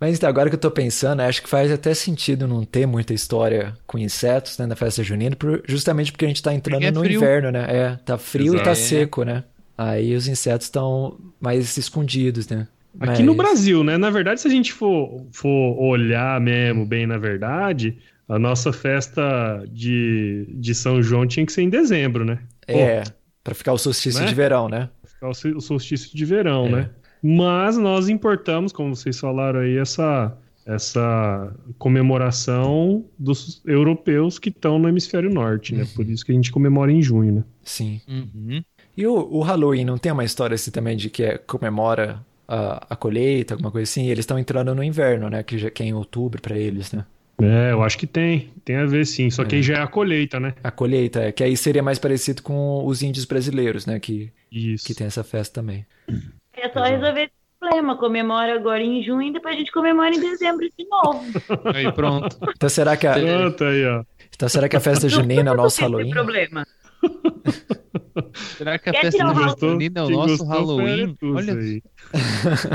[0.00, 3.14] Mas então, agora que eu tô pensando, acho que faz até sentido não ter muita
[3.14, 6.90] história com insetos, né, na festa junina, por- justamente porque a gente tá entrando é
[6.90, 7.18] no frio.
[7.18, 7.66] inverno, né?
[7.68, 8.74] É, tá frio e tá Exato.
[8.74, 9.44] seco, né?
[9.76, 12.68] Aí os insetos estão mais escondidos, né?
[13.00, 13.98] Aqui no Brasil, né?
[13.98, 19.64] Na verdade, se a gente for, for olhar mesmo bem na verdade, a nossa festa
[19.68, 22.38] de, de São João tinha que ser em dezembro, né?
[22.68, 23.02] É,
[23.42, 24.26] pra ficar o solstício Né?
[24.28, 24.88] de verão, né?
[25.14, 26.70] Ficar o sol- o solstício de verão, É.
[26.70, 26.90] né?
[27.22, 30.36] Mas nós importamos, como vocês falaram aí, essa,
[30.66, 35.86] essa comemoração dos europeus que estão no hemisfério norte, né?
[35.94, 37.44] Por isso que a gente comemora em junho, né?
[37.62, 38.00] Sim.
[38.06, 38.62] Uhum.
[38.96, 42.86] E o, o Halloween não tem uma história assim também de que é, comemora a,
[42.90, 44.06] a colheita, alguma coisa assim?
[44.06, 45.42] Eles estão entrando no inverno, né?
[45.42, 47.06] Que já que é em outubro pra eles, né?
[47.42, 48.50] É, eu acho que tem.
[48.64, 49.28] Tem a ver sim.
[49.30, 50.54] Só que aí já é a colheita, né?
[50.62, 53.98] A colheita, é, que aí seria mais parecido com os índios brasileiros, né?
[54.00, 54.86] Que, Isso.
[54.86, 55.84] que tem essa festa também.
[56.56, 57.96] É só resolver esse problema.
[57.98, 61.24] Comemora agora em junho e depois a gente comemora em dezembro de novo.
[61.74, 62.38] Aí pronto.
[62.56, 64.04] Então será que a, Pronto aí, ó.
[64.34, 66.10] então será que a festa junina é o nosso Não tem Halloween?
[66.14, 66.66] problema.
[68.34, 71.16] Será que a Quer festa junina é o nosso Halloween?
[71.22, 71.82] Olha aí.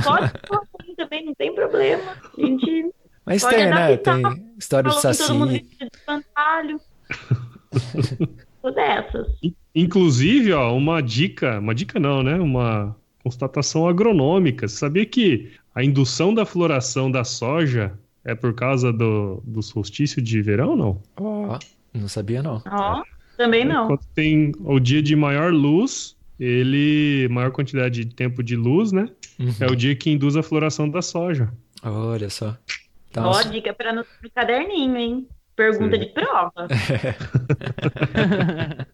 [0.04, 2.04] Pode ser Halloween também, não tem problema.
[2.38, 2.92] A gente
[3.30, 3.72] Mas tem, né?
[3.72, 4.22] adaptar.
[4.34, 5.62] Tem história de com todo mundo Saci.
[5.80, 6.80] de espantalho.
[8.76, 9.28] Dessas.
[9.42, 12.36] In- Inclusive, ó, uma dica, uma dica não, né?
[12.36, 14.68] Uma constatação agronômica.
[14.68, 17.94] Você sabia que a indução da floração da soja
[18.26, 21.02] é por causa do, do solstício de verão, não?
[21.18, 21.58] Ó,
[21.94, 22.62] não sabia não.
[22.70, 23.04] Ó,
[23.38, 23.88] também não.
[23.88, 29.08] Quando tem o dia de maior luz, ele, maior quantidade de tempo de luz, né?
[29.40, 29.54] Uhum.
[29.62, 31.50] É o dia que induz a floração da soja.
[31.84, 32.58] Olha só.
[33.10, 35.28] Então, Ó, dica pra no, no caderninho, hein?
[35.56, 36.00] Pergunta Sim.
[36.00, 36.68] de prova.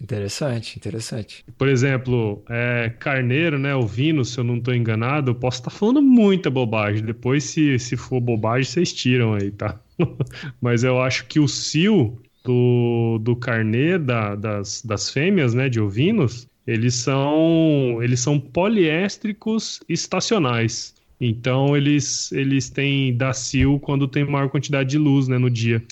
[0.00, 1.44] interessante, interessante.
[1.56, 3.74] Por exemplo, é, carneiro, né?
[3.74, 7.04] Ovino, se eu não estou enganado, eu posso estar falando muita bobagem.
[7.04, 9.80] Depois, se, se for bobagem, vocês tiram aí, tá?
[10.60, 15.68] Mas eu acho que o cio do, do carneiro, da- das, das fêmeas, né?
[15.68, 20.93] De ovinos, eles são, eles são poliéstricos estacionais.
[21.20, 25.38] Então, eles, eles têm da cio quando tem maior quantidade de luz, né?
[25.38, 25.82] No dia.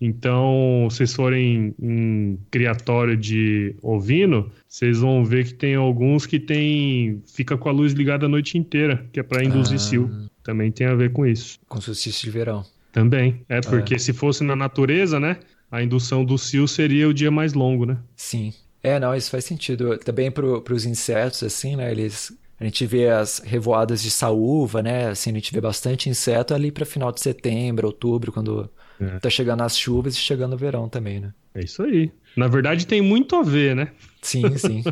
[0.00, 6.38] Então, se vocês forem em criatório de ovino, vocês vão ver que tem alguns que
[6.38, 9.78] tem fica com a luz ligada a noite inteira, que é para induzir Ah.
[9.78, 10.10] cio.
[10.42, 11.58] Também tem a ver com isso.
[11.68, 12.64] Com solstício de verão.
[12.92, 13.40] Também.
[13.48, 15.38] É porque se fosse na natureza, né?
[15.70, 17.96] A indução do cio seria o dia mais longo, né?
[18.14, 18.52] Sim.
[18.82, 19.96] É, não, isso faz sentido.
[19.98, 20.44] Também para
[20.74, 21.90] os insetos, assim, né?
[21.90, 22.32] Eles.
[22.58, 25.08] A gente vê as revoadas de saúva, né?
[25.08, 29.18] Assim, a gente vê bastante inseto ali para final de setembro, outubro, quando É.
[29.18, 31.32] tá chegando as chuvas e chegando o verão também, né?
[31.54, 32.10] É isso aí.
[32.36, 33.92] Na verdade, tem muito a ver, né?
[34.22, 34.82] Sim, sim.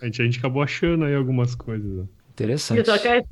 [0.00, 1.90] A gente, a gente acabou achando aí algumas coisas.
[1.98, 2.02] ó.
[2.02, 2.86] Eu Interessante.
[2.86, 3.24] só quero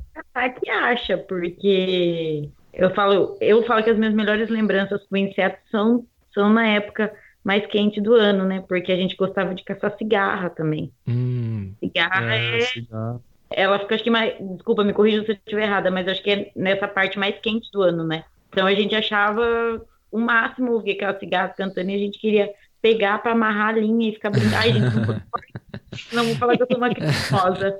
[0.61, 6.05] que acha, porque eu falo, eu falo que as minhas melhores lembranças com insetos são,
[6.33, 7.11] são na época
[7.43, 8.63] mais quente do ano, né?
[8.67, 10.91] Porque a gente gostava de caçar cigarra também.
[11.07, 13.23] Hum, Cigarra é, cigarro.
[13.53, 16.29] Ela fica, acho que mais, desculpa, me corrija se eu estiver errada, mas acho que
[16.31, 18.23] é nessa parte mais quente do ano, né?
[18.49, 19.41] Então a gente achava
[20.11, 22.49] o máximo ouvir aquelas cigarras cantando e a gente queria
[22.81, 24.55] pegar pra amarrar a linha e ficar brincando.
[24.55, 25.15] Ai, gente, não, vou-
[26.13, 27.77] não vou falar que eu sou uma criminosa.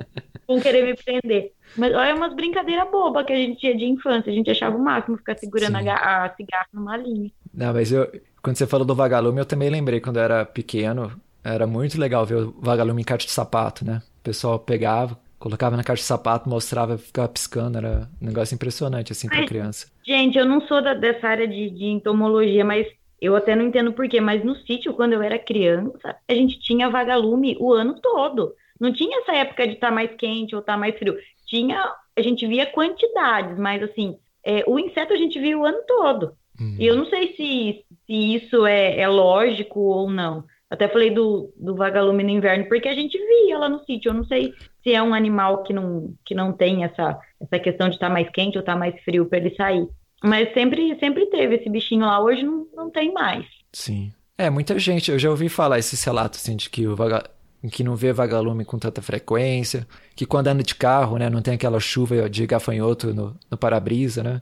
[0.47, 1.53] Vão querer me prender.
[1.77, 4.31] Mas olha umas brincadeiras bobas que a gente tinha de infância.
[4.31, 5.89] A gente achava o máximo ficar segurando a, Sim.
[5.89, 7.31] a cigarra numa linha.
[7.53, 8.09] Não, mas eu,
[8.41, 11.11] quando você falou do vagalume, eu também lembrei quando eu era pequeno.
[11.43, 14.01] Era muito legal ver o vagalume em caixa de sapato, né?
[14.19, 17.77] O pessoal pegava, colocava na caixa de sapato, mostrava, ficava piscando.
[17.77, 19.91] Era um negócio impressionante, assim, pra Mas- criança.
[20.05, 22.87] Gente, eu não sou da- dessa área de, de entomologia, mas
[23.19, 24.21] eu até não entendo por quê.
[24.21, 28.53] Mas no sítio, quando eu era criança, a gente tinha vagalume o ano todo.
[28.79, 31.15] Não tinha essa época de estar mais quente ou estar mais frio.
[31.45, 35.79] Tinha, a gente via quantidades, mas assim, é, o inseto a gente via o ano
[35.87, 36.31] todo.
[36.59, 36.75] Hum.
[36.79, 40.43] E eu não sei se, se isso é, é lógico ou não.
[40.71, 44.07] Até falei do, do vagalume no inverno, porque a gente via lá no sítio.
[44.07, 47.89] Eu não sei se é um animal que não, que não tem essa, essa questão
[47.89, 49.85] de estar mais quente ou estar mais frio para ele sair.
[50.23, 53.45] Mas sempre, sempre teve esse bichinho lá, hoje não, não tem mais.
[53.73, 54.13] Sim.
[54.37, 57.29] É, muita gente, eu já ouvi falar esses relatos, assim, de que o vaga...
[57.69, 61.55] que não vê vagalume com tanta frequência, que quando anda de carro, né, não tem
[61.55, 64.41] aquela chuva de gafanhoto no, no para-brisa, né?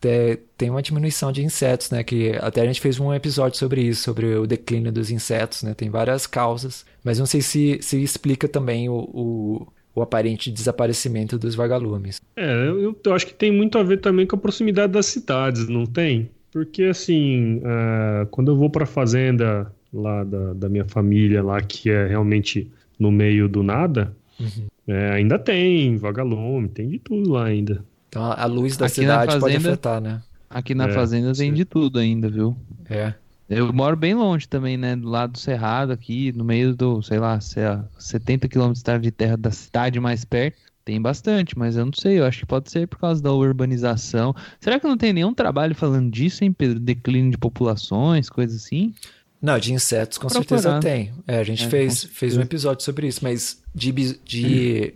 [0.00, 2.02] Te- Tem uma diminuição de insetos, né?
[2.02, 5.74] Que até a gente fez um episódio sobre isso, sobre o declínio dos insetos, né?
[5.74, 11.38] Tem várias causas, mas não sei se, se explica também o, o, o aparente desaparecimento
[11.38, 12.20] dos vagalumes.
[12.36, 15.68] É, eu, eu acho que tem muito a ver também com a proximidade das cidades,
[15.68, 16.30] não tem?
[16.52, 21.60] Porque assim, ah, quando eu vou para a fazenda lá da, da minha família, lá
[21.60, 24.66] que é realmente no meio do nada, Uhum.
[24.88, 27.84] é, ainda tem vagalume, tem de tudo lá ainda.
[28.10, 30.20] Então a, luz da Aqui na cidade pode fazenda- afetar, né?
[30.50, 31.54] Aqui na É, fazenda tem sim.
[31.54, 32.54] de tudo ainda, viu?
[32.88, 33.14] É.
[33.48, 34.94] Eu moro bem longe também, né?
[34.94, 39.10] Do lado do Cerrado aqui, no meio do, sei lá, se é 70 quilômetros de
[39.10, 40.58] terra da cidade mais perto.
[40.84, 44.34] Tem bastante, mas eu não sei, eu acho que pode ser por causa da urbanização.
[44.60, 46.80] Será que não tem nenhum trabalho falando disso, hein, Pedro?
[46.80, 48.92] Declínio de populações, coisa assim?
[49.40, 50.60] Não, de insetos com Procurar.
[50.60, 51.12] certeza tem.
[51.28, 53.92] É, a gente É, fez, fez um episódio sobre isso, mas de,
[54.24, 54.94] de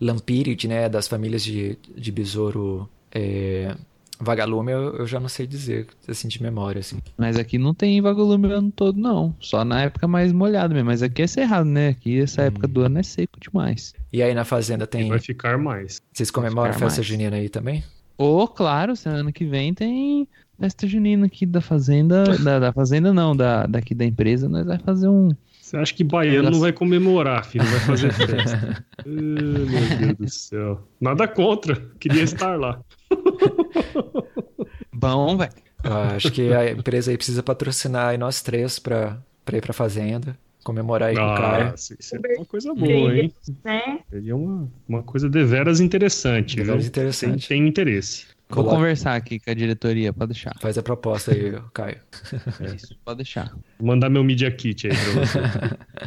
[0.00, 3.74] lampíriide, né, das famílias de, de besouro é,
[4.20, 6.98] vagalume, eu, eu já não sei dizer, assim, de memória, assim.
[7.16, 9.34] Mas aqui não tem vagalume o ano todo, não.
[9.40, 10.86] Só na época mais molhada mesmo.
[10.86, 11.88] Mas aqui é cerrado, né?
[11.88, 13.94] Aqui essa época do ano é seco demais.
[14.12, 15.08] E aí na fazenda E tem...
[15.08, 16.00] vai ficar mais.
[16.12, 17.06] Vocês comemoram a festa mais.
[17.06, 17.84] junina aí também?
[18.18, 20.26] Ô, claro, ano que vem tem
[20.58, 22.24] festa junina aqui da fazenda.
[22.42, 24.48] Da, da fazenda não, da, daqui da empresa.
[24.48, 25.30] Nós vai fazer um.
[25.66, 28.84] Você acha que baiano não vai comemorar, filho, não vai fazer festa.
[28.98, 30.88] Ah, meu Deus do céu.
[31.00, 32.80] Nada contra, queria estar lá.
[34.94, 35.50] Bom, velho.
[35.82, 39.72] Eu acho que a empresa aí precisa patrocinar aí nós três pra, pra ir pra
[39.72, 41.70] fazenda, comemorar aí com o cara.
[41.70, 43.32] Ah, isso é uma coisa boa, hein?
[43.64, 43.98] Né?
[44.08, 46.88] Seria uma, uma coisa deveras interessante, Deveras viu?
[46.90, 47.48] interessante.
[47.48, 48.26] Tem, tem interesse.
[48.48, 50.52] Vou Coloca- conversar aqui com a diretoria, pode deixar.
[50.60, 52.00] Faz a proposta aí, Caio.
[52.60, 53.50] É isso, pode deixar.
[53.78, 55.38] Vou mandar meu Media Kit aí pra você.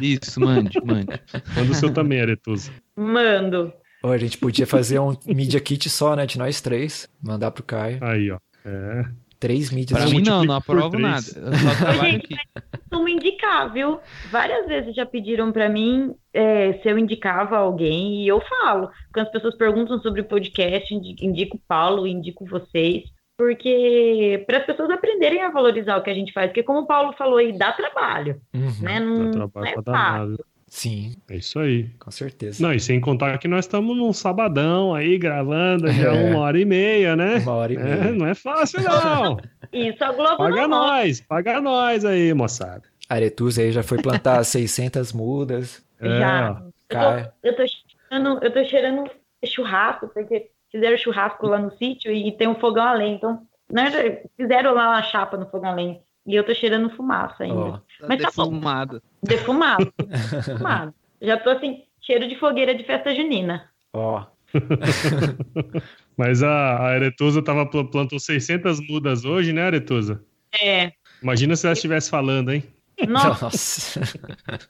[0.00, 1.20] Isso, mande, mande.
[1.54, 2.70] Manda o seu também, Aretusa.
[2.96, 3.72] Mando.
[4.02, 6.24] Ou a gente podia fazer um Media Kit só, né?
[6.24, 7.06] De nós três.
[7.22, 7.98] Mandar pro Caio.
[8.02, 8.38] Aí, ó.
[8.64, 9.04] É.
[9.40, 9.98] Três mídias.
[9.98, 11.24] Pra mim não, não aprovo nada.
[11.34, 12.36] Eu só trabalho gente, aqui.
[12.78, 13.98] costumo indicar, viu?
[14.30, 18.90] Várias vezes já pediram pra mim é, se eu indicava alguém e eu falo.
[19.12, 23.04] Quando as pessoas perguntam sobre o podcast, indi- indico o Paulo, indico vocês.
[23.38, 26.86] Porque para as pessoas aprenderem a valorizar o que a gente faz, porque como o
[26.86, 28.70] Paulo falou aí, dá trabalho, Uhum.
[28.82, 29.00] né?
[29.00, 29.92] Não, Dá não trabalho é pra fácil.
[29.92, 30.44] danado.
[30.72, 31.88] Sim, É isso aí.
[31.98, 32.62] com certeza.
[32.62, 36.30] Não, e sem contar que nós estamos num sabadão aí gravando já É.
[36.30, 37.38] uma hora e meia, né?
[37.38, 38.12] Uma hora e É, meia.
[38.12, 39.36] não é fácil, não.
[39.72, 40.96] Isso, a Globo Paga não mostra.
[40.96, 42.82] nós, paga nós aí, moçada.
[43.08, 45.84] Aretusa aí já foi plantar 600 mudas.
[46.00, 46.52] É, Já.
[46.52, 46.70] ó.
[46.88, 46.96] Eu
[47.26, 49.10] tô, eu tô cheirando, eu tô cheirando
[49.44, 53.16] churrasco, porque fizeram churrasco lá no sítio e tem um fogão a lenha.
[53.16, 53.42] Então,
[53.72, 55.98] né, fizeram lá uma chapa no fogão a lenha.
[56.26, 57.54] E eu tô cheirando fumaça ainda.
[57.56, 58.50] Ó, Tá Mas tá bom.
[58.50, 59.02] defumado.
[59.22, 59.92] Defumado.
[60.46, 60.94] defumado.
[61.22, 63.70] Já tô assim, cheiro de fogueira de festa junina.
[63.92, 64.26] ó.
[66.16, 70.22] Mas a, a Aretusa tava, pl- plantou 600 mudas hoje, né, Aretusa?
[70.60, 70.92] É.
[71.22, 72.64] Imagina se ela estivesse falando, hein?
[73.08, 74.00] Nossa, Nossa.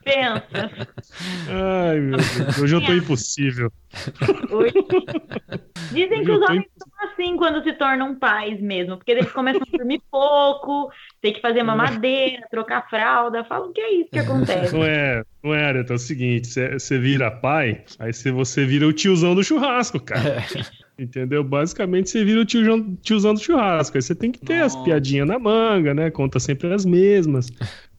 [0.05, 0.71] pensa.
[1.49, 2.59] Ai, meu Deus.
[2.59, 3.73] Hoje eu tô impossível.
[4.51, 4.73] Hoje-
[5.93, 9.63] Dizem que Eu os homens são assim quando se tornam pais mesmo, porque eles começam
[9.63, 13.45] a dormir pouco, tem que fazer mamadeira, trocar fralda.
[13.45, 14.73] Falam que é isso que acontece.
[14.75, 15.95] Não é, não é, Aretusa.
[15.95, 19.99] É o seguinte, você- você vira pai, aí você- você vira o tiozão do churrasco,
[19.99, 20.45] cara.
[20.99, 21.43] Entendeu?
[21.43, 23.97] Basicamente você vira o tiozão, tiozão do churrasco.
[23.97, 24.85] Aí você tem que ter as Nossa.
[24.85, 26.11] piadinhas na manga, né?
[26.11, 27.49] Conta sempre as mesmas.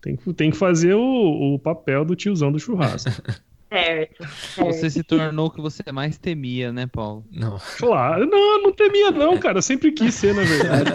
[0.01, 3.09] Tem que, tem que fazer o, o papel do tiozão do churrasco.
[3.71, 4.27] Certo.
[4.57, 4.91] Você certo.
[4.91, 7.25] se tornou o que você mais temia, né, Paulo?
[7.31, 7.57] Não.
[7.77, 9.59] Claro, não, não temia não, cara.
[9.59, 10.91] Eu sempre quis ser, na verdade.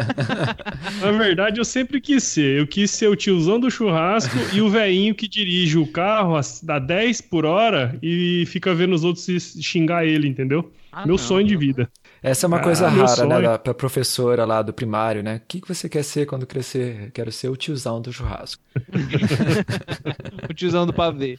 [1.00, 2.58] na verdade, eu sempre quis ser.
[2.58, 6.40] Eu quis ser o tiozão do churrasco e o velhinho que dirige o carro a,
[6.68, 9.24] a 10 por hora e fica vendo os outros
[9.62, 10.70] xingar ele, entendeu?
[10.92, 11.18] Ah, Meu não.
[11.18, 11.90] sonho de vida.
[12.22, 13.34] Essa é uma Ah, coisa rara, né?
[13.34, 13.42] sonho.
[13.42, 15.36] Da, pra professora lá do primário, né?
[15.36, 17.10] O que, que você quer ser quando crescer?
[17.12, 18.62] Quero ser o tiozão do churrasco.
[20.48, 21.36] O tiozão do pavê.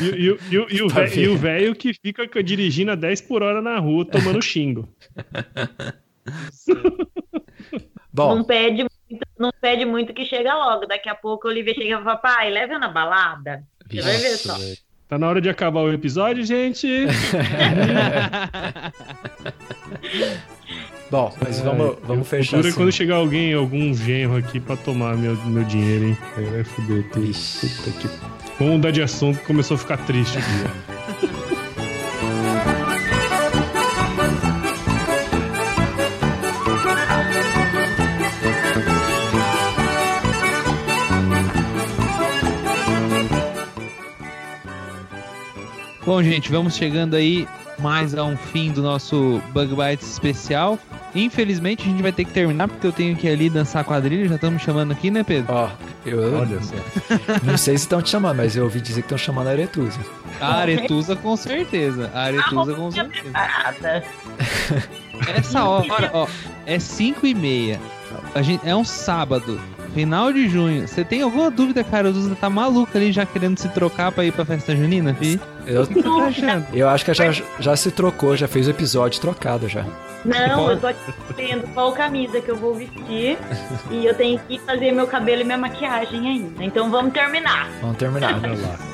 [0.00, 0.38] E, e o-
[0.70, 4.88] e e o velho que fica dirigindo a 10 por hora na rua tomando xingo.
[8.12, 10.86] Bom, Não pede, muito, não pede muito que chega logo.
[10.86, 13.62] Daqui a pouco o Olivia chega e fala, pai, leva na balada.
[13.90, 14.56] Você vai ver só.
[15.12, 16.88] Tá na hora de acabar o episódio, gente.
[21.10, 22.72] bom, mas vamos, vamos fechar assim.
[22.72, 26.18] quando chegar alguém, algum genro aqui pra tomar meu, meu dinheiro, hein?
[26.34, 27.30] Aí vai foder tudo.
[27.30, 28.08] Puta que...
[28.58, 31.56] Vamos mudar de assunto que começou a ficar triste aqui.
[46.04, 47.46] Bom, gente, vamos chegando aí
[47.78, 50.78] mais a um fim do nosso Bug Bites especial.
[51.14, 54.28] Infelizmente, a gente vai ter que terminar porque eu tenho que ir ali dançar quadrilha.
[54.28, 55.52] Já estamos chamando aqui, né, Pedro?
[55.52, 55.68] Ó,
[56.04, 56.74] eu Olha só.
[57.44, 60.00] não sei se estão te chamando, mas eu ouvi dizer que estão chamando a Aretusa.
[60.40, 62.10] A Aretusa, com certeza.
[62.14, 63.32] A Aretusa, com certeza.
[65.36, 66.26] Essa hora, ó,
[66.66, 67.80] é 5 e meia.
[68.34, 69.60] A gente, é um sábado,
[69.94, 70.86] final de junho.
[70.88, 72.10] Você tem alguma dúvida, cara?
[72.10, 75.38] O Duda tá maluco ali já querendo se trocar pra ir pra festa junina, fi?
[75.66, 76.66] Eu, O que você tá achando?
[76.72, 77.30] eu acho que já,
[77.60, 79.84] já se trocou, já fez o episódio trocado já.
[80.24, 83.36] Não, eu tô aqui vendo qual camisa que eu vou vestir
[83.90, 86.64] e eu tenho que fazer meu cabelo e minha maquiagem ainda.
[86.64, 87.68] Então vamos terminar.
[87.80, 88.34] Vamos terminar.
[88.42, 88.78] Olha lá.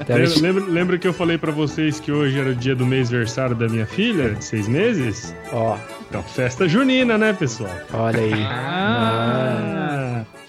[0.00, 2.84] Então, gente- Lembra, lembra que eu falei pra vocês que hoje era o dia do
[2.84, 5.34] mês versário da minha filha, de seis meses?
[5.50, 5.76] Ó,
[6.08, 7.70] Então, festa junina, né, pessoal?
[7.94, 8.32] olha aí.
[8.44, 10.03] Ah,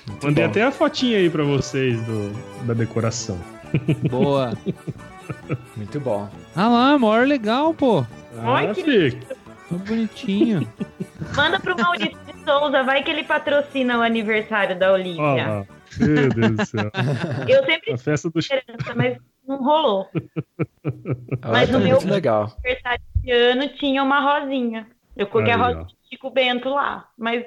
[0.07, 0.49] muito Mandei bom.
[0.51, 2.31] até a fotinha aí pra vocês do,
[2.65, 3.39] da decoração.
[4.09, 4.53] boa.
[5.75, 6.29] Muito bom.
[6.55, 8.05] Ah lá, maior legal, pô.
[8.39, 9.25] Ai, Ah, que Fico.
[9.25, 10.67] Tá bonitinho.
[11.35, 15.47] Manda pro Maurício de Souza, vai que ele patrocina o aniversário da Olha Olivia.
[15.47, 15.65] lá.
[15.99, 16.91] Meu Deus do céu.
[17.49, 20.07] Eu sempre A festa do esperança, mas não rolou.
[20.13, 22.53] Olha, Mas tá no meu- legal.
[22.63, 24.87] aniversário de ano tinha uma rosinha.
[25.17, 25.65] Eu coloquei a Aí, ó.
[25.65, 27.43] rosinha Chico Bento lá, mas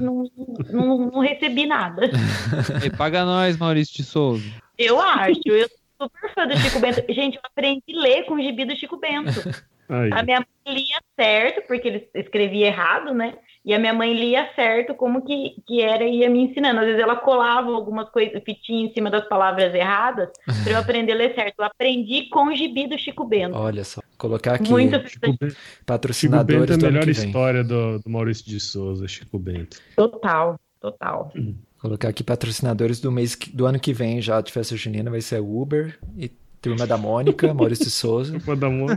[0.00, 0.24] não,
[0.70, 2.02] não, não recebi nada.
[2.82, 4.44] Ei, paga nós, Maurício de Souza.
[4.78, 5.68] Eu acho, eu
[5.98, 7.04] sou super fã do Chico Bento.
[7.12, 9.32] Gente, eu aprendi a ler com o gibi do Chico Bento.
[9.92, 10.10] Aí.
[10.10, 13.34] A minha mãe lia certo, porque ele escrevia errado, né?
[13.62, 16.80] E a minha mãe lia certo como que, que era e ia me ensinando.
[16.80, 20.30] Às vezes ela colava algumas coisas, fitinhas em cima das palavras erradas,
[20.64, 21.56] para eu aprender a ler certo.
[21.58, 23.54] Eu aprendi com o gibi do Chico Bento.
[23.54, 24.00] Olha só.
[24.16, 28.46] Colocar aqui Muito Chico Bento, Chico patrocinadores Bento é a melhor história do, do Maurício
[28.46, 29.78] de Souza, Chico Bento.
[29.94, 31.30] total, total.
[31.78, 35.40] Colocar aqui patrocinadores do mês do ano que vem já de festa junina vai ser
[35.40, 36.30] Uber e
[36.62, 38.38] Turma da Mônica, Maurício Souza.
[38.38, 38.96] Vou dar uma-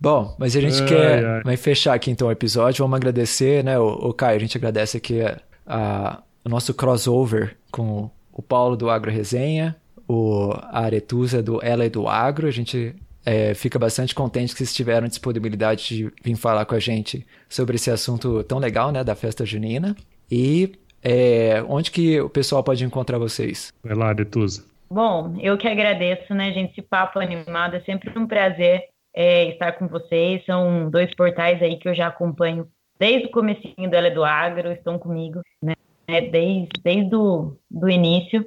[0.00, 1.42] Bom, mas a gente Ai, quer ai.
[1.42, 2.82] vai fechar aqui então o episódio.
[2.84, 7.56] Vamos agradecer, né, o, o Caio, a gente agradece aqui a, a- o nosso crossover
[7.70, 9.76] com o Paulo do Agro Resenha,
[10.08, 12.46] o a Aretusa do Ela e do Agro.
[12.46, 12.94] A gente
[13.26, 17.76] é, fica bastante contente que vocês tiveram disponibilidade de vir falar com a gente sobre
[17.76, 19.94] esse assunto tão legal, né, da festa junina.
[20.30, 20.72] E
[21.02, 23.72] é, onde que o pessoal pode encontrar vocês?
[23.82, 24.64] Vai lá, Detuza.
[24.90, 26.72] Bom, eu que agradeço, né, gente?
[26.72, 28.84] Esse papo animado é sempre um prazer
[29.14, 30.44] é, estar com vocês.
[30.44, 32.66] São dois portais aí que eu já acompanho
[32.98, 35.74] desde o comecinho do Ela é do Agro, estão comigo, né?
[36.06, 38.44] Desde, desde o do início.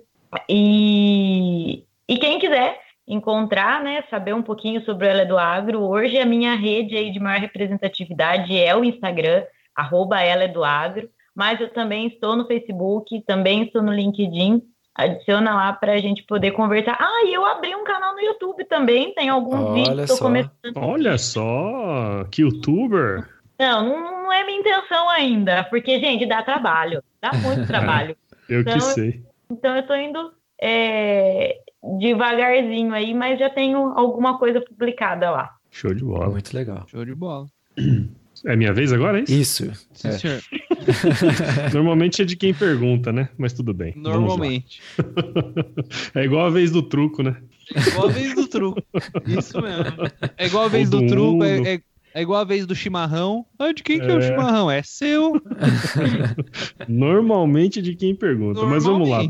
[0.47, 5.81] E, e quem quiser encontrar, né, saber um pouquinho sobre o Ela é do Agro,
[5.81, 9.43] hoje a minha rede aí de maior representatividade é o Instagram,
[9.75, 14.61] arroba Ela é do Agro, mas eu também estou no Facebook, também estou no LinkedIn,
[14.95, 16.97] adiciona lá para a gente poder conversar.
[16.99, 20.17] Ah, e eu abri um canal no YouTube também, tem alguns Olha vídeos que eu
[20.17, 20.23] só.
[20.23, 20.77] começando.
[20.77, 23.27] Olha só, que youtuber.
[23.59, 28.15] Não, não, é minha intenção ainda, porque, gente, dá trabalho, dá muito trabalho.
[28.49, 29.23] Eu que Então, sei.
[29.49, 30.31] Então eu tô indo
[30.61, 31.59] é,
[31.99, 35.55] devagarzinho aí, mas já tenho alguma coisa publicada lá.
[35.71, 36.29] Show de bola.
[36.29, 36.83] Muito legal.
[36.87, 37.45] Show de bola.
[38.45, 39.65] É minha vez agora, é isso?
[39.65, 39.87] Isso.
[39.93, 40.11] Sim, É.
[40.17, 40.41] senhor.
[41.73, 43.29] Normalmente é de quem pergunta, né?
[43.37, 43.93] Mas tudo bem.
[43.95, 44.81] Normalmente.
[46.15, 47.37] É igual a vez do truco, né?
[47.87, 48.81] Igual a vez do truco.
[49.25, 49.93] Isso mesmo.
[50.37, 51.81] É igual a vez Todo do truco, é, é,
[52.15, 53.45] é igual a vez do chimarrão.
[53.57, 54.21] Ah, de quem que é o É.
[54.21, 54.69] chimarrão?
[54.69, 55.33] É seu.
[56.87, 58.61] Normalmente é de quem pergunta.
[58.63, 59.21] Mas vamos lá.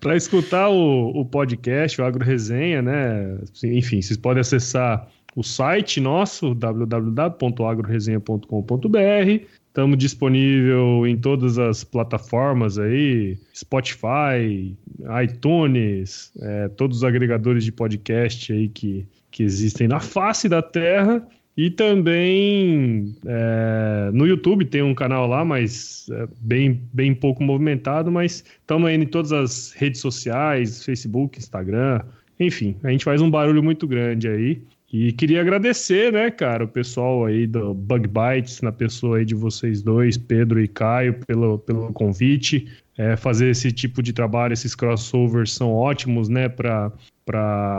[0.00, 3.36] Para escutar o, o podcast, o Agro Resenha, né?
[3.64, 5.06] Enfim, vocês podem acessar
[5.36, 9.44] o site nosso, www.agroresenha.com.br.
[9.68, 14.74] Estamos disponível em todas as plataformas aí, Spotify,
[15.22, 21.22] iTunes, é, todos os agregadores de podcast aí que, que existem na face da Terra.
[21.54, 28.10] E também é, no YouTube tem um canal lá, mas é, bem, bem pouco movimentado,
[28.10, 32.00] mas estamos aí em todas as redes sociais, Facebook, Instagram,
[32.38, 34.62] enfim, a gente faz um barulho muito grande aí.
[34.92, 39.34] E queria agradecer, né, cara, o pessoal aí do Bug Bites, na pessoa aí de
[39.34, 42.68] vocês dois, Pedro e Caio, pelo, pelo convite.
[42.96, 46.92] É, fazer esse tipo de trabalho, esses crossovers são ótimos, né, para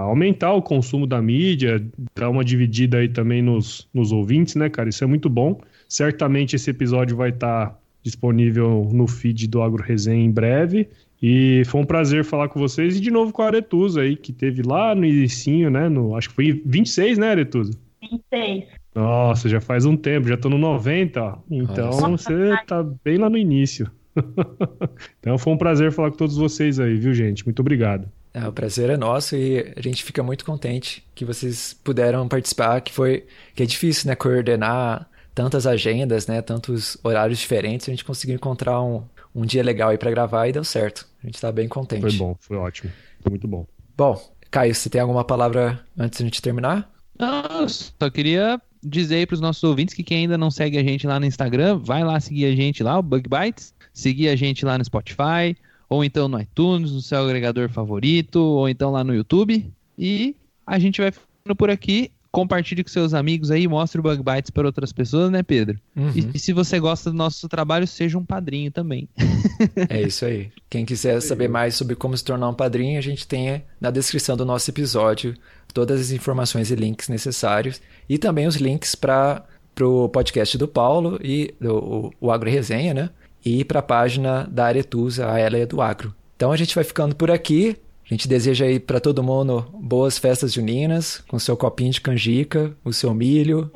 [0.01, 1.83] aumentar o consumo da mídia,
[2.15, 4.89] dar uma dividida aí também nos, nos ouvintes, né, cara?
[4.89, 5.59] Isso é muito bom.
[5.87, 10.87] Certamente esse episódio vai estar disponível no feed do Agro Resenha em breve.
[11.21, 14.31] E foi um prazer falar com vocês e de novo com a Aretusa aí, que
[14.31, 15.89] teve lá no inicinho, né?
[15.89, 17.71] No, acho que foi 26, né, Aretusa?
[18.01, 18.65] 26.
[18.93, 21.37] Nossa, já faz um tempo, já tô no 90, ó.
[21.49, 22.09] Então só.
[22.09, 23.89] você tá bem lá no início.
[25.19, 27.45] então foi um prazer falar com todos vocês aí, viu, gente?
[27.45, 28.07] Muito obrigado.
[28.33, 32.81] É, o prazer é nosso e a gente fica muito contente que vocês puderam participar,
[32.81, 38.05] que foi que é difícil, né, coordenar tantas agendas, né, tantos horários diferentes, a gente
[38.05, 39.03] conseguiu encontrar um,
[39.37, 41.07] um dia legal aí para gravar e deu certo.
[41.23, 42.01] A gente tá bem contente.
[42.01, 42.91] Foi bom, foi ótimo.
[43.21, 43.67] Foi muito bom.
[43.95, 44.19] Bom,
[44.49, 46.91] Caio, você tem alguma palavra antes de a gente terminar?
[47.17, 50.83] Não, eu só queria dizer aí pros nossos ouvintes que quem ainda não segue a
[50.83, 54.35] gente lá no Instagram, vai lá seguir a gente lá, o Bug Bites, seguir a
[54.35, 55.55] gente lá no Spotify,
[55.87, 59.71] ou então no iTunes, no seu agregador favorito, ou então lá no YouTube.
[59.97, 60.35] E
[60.65, 62.11] a gente vai ficando por aqui.
[62.31, 65.79] Compartilhe com seus amigos aí, mostre o Bug Bites para outras pessoas, né, Pedro?
[65.95, 66.11] Uhum.
[66.15, 69.07] E, e se você gosta do nosso trabalho, seja um padrinho também.
[69.89, 70.51] É isso aí.
[70.69, 74.37] Quem quiser saber mais sobre como se tornar um padrinho, a gente tem na descrição
[74.37, 75.33] do nosso episódio
[75.73, 79.43] todas as informações e links necessários e também os links para
[79.81, 83.09] o podcast do Paulo e do, o, o Agro Resenha, né?
[83.43, 86.13] E para a página da Aretusa, a Ela é do Agro.
[86.35, 87.77] Então a gente vai ficando por aqui.
[88.09, 92.73] A gente deseja aí para todo mundo boas festas juninas, com seu copinho de canjica,
[92.83, 93.69] o seu milho,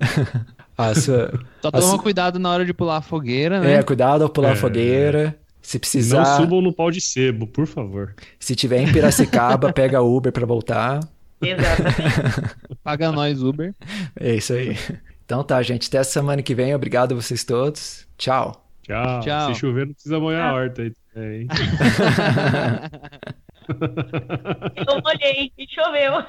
[0.76, 1.32] a sua,
[1.62, 3.74] Só a toma cuidado na hora de pular a fogueira, né?
[3.74, 4.56] é, cuidado ao pular a É.
[4.56, 5.38] fogueira.
[5.62, 8.14] Se Não precisar, subam no pau de sebo, por favor.
[8.38, 11.00] se tiver em Piracicaba, pega Uber para voltar.
[11.42, 12.56] Exatamente.
[12.84, 13.74] Paga nós, Uber.
[14.18, 14.76] É isso aí.
[15.24, 15.88] Então tá, gente.
[15.88, 16.72] Até semana que vem.
[16.74, 18.06] Obrigado a vocês todos.
[18.16, 18.64] Tchau.
[18.84, 19.20] Tchau.
[19.20, 19.54] Tchau.
[19.54, 20.92] Se chover, não precisa molhar a horta aí.
[21.16, 21.48] hein?
[23.68, 26.24] Eu molhei e choveu.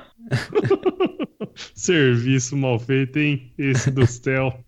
[1.75, 3.53] Serviço mal feito, hein?
[3.57, 4.59] Esse do céu.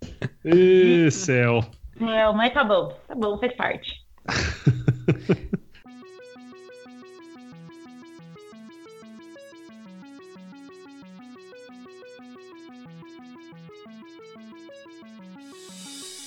[0.43, 1.63] Ê, céu.
[1.99, 4.05] Não, mas tá bom, tá bom, faz parte.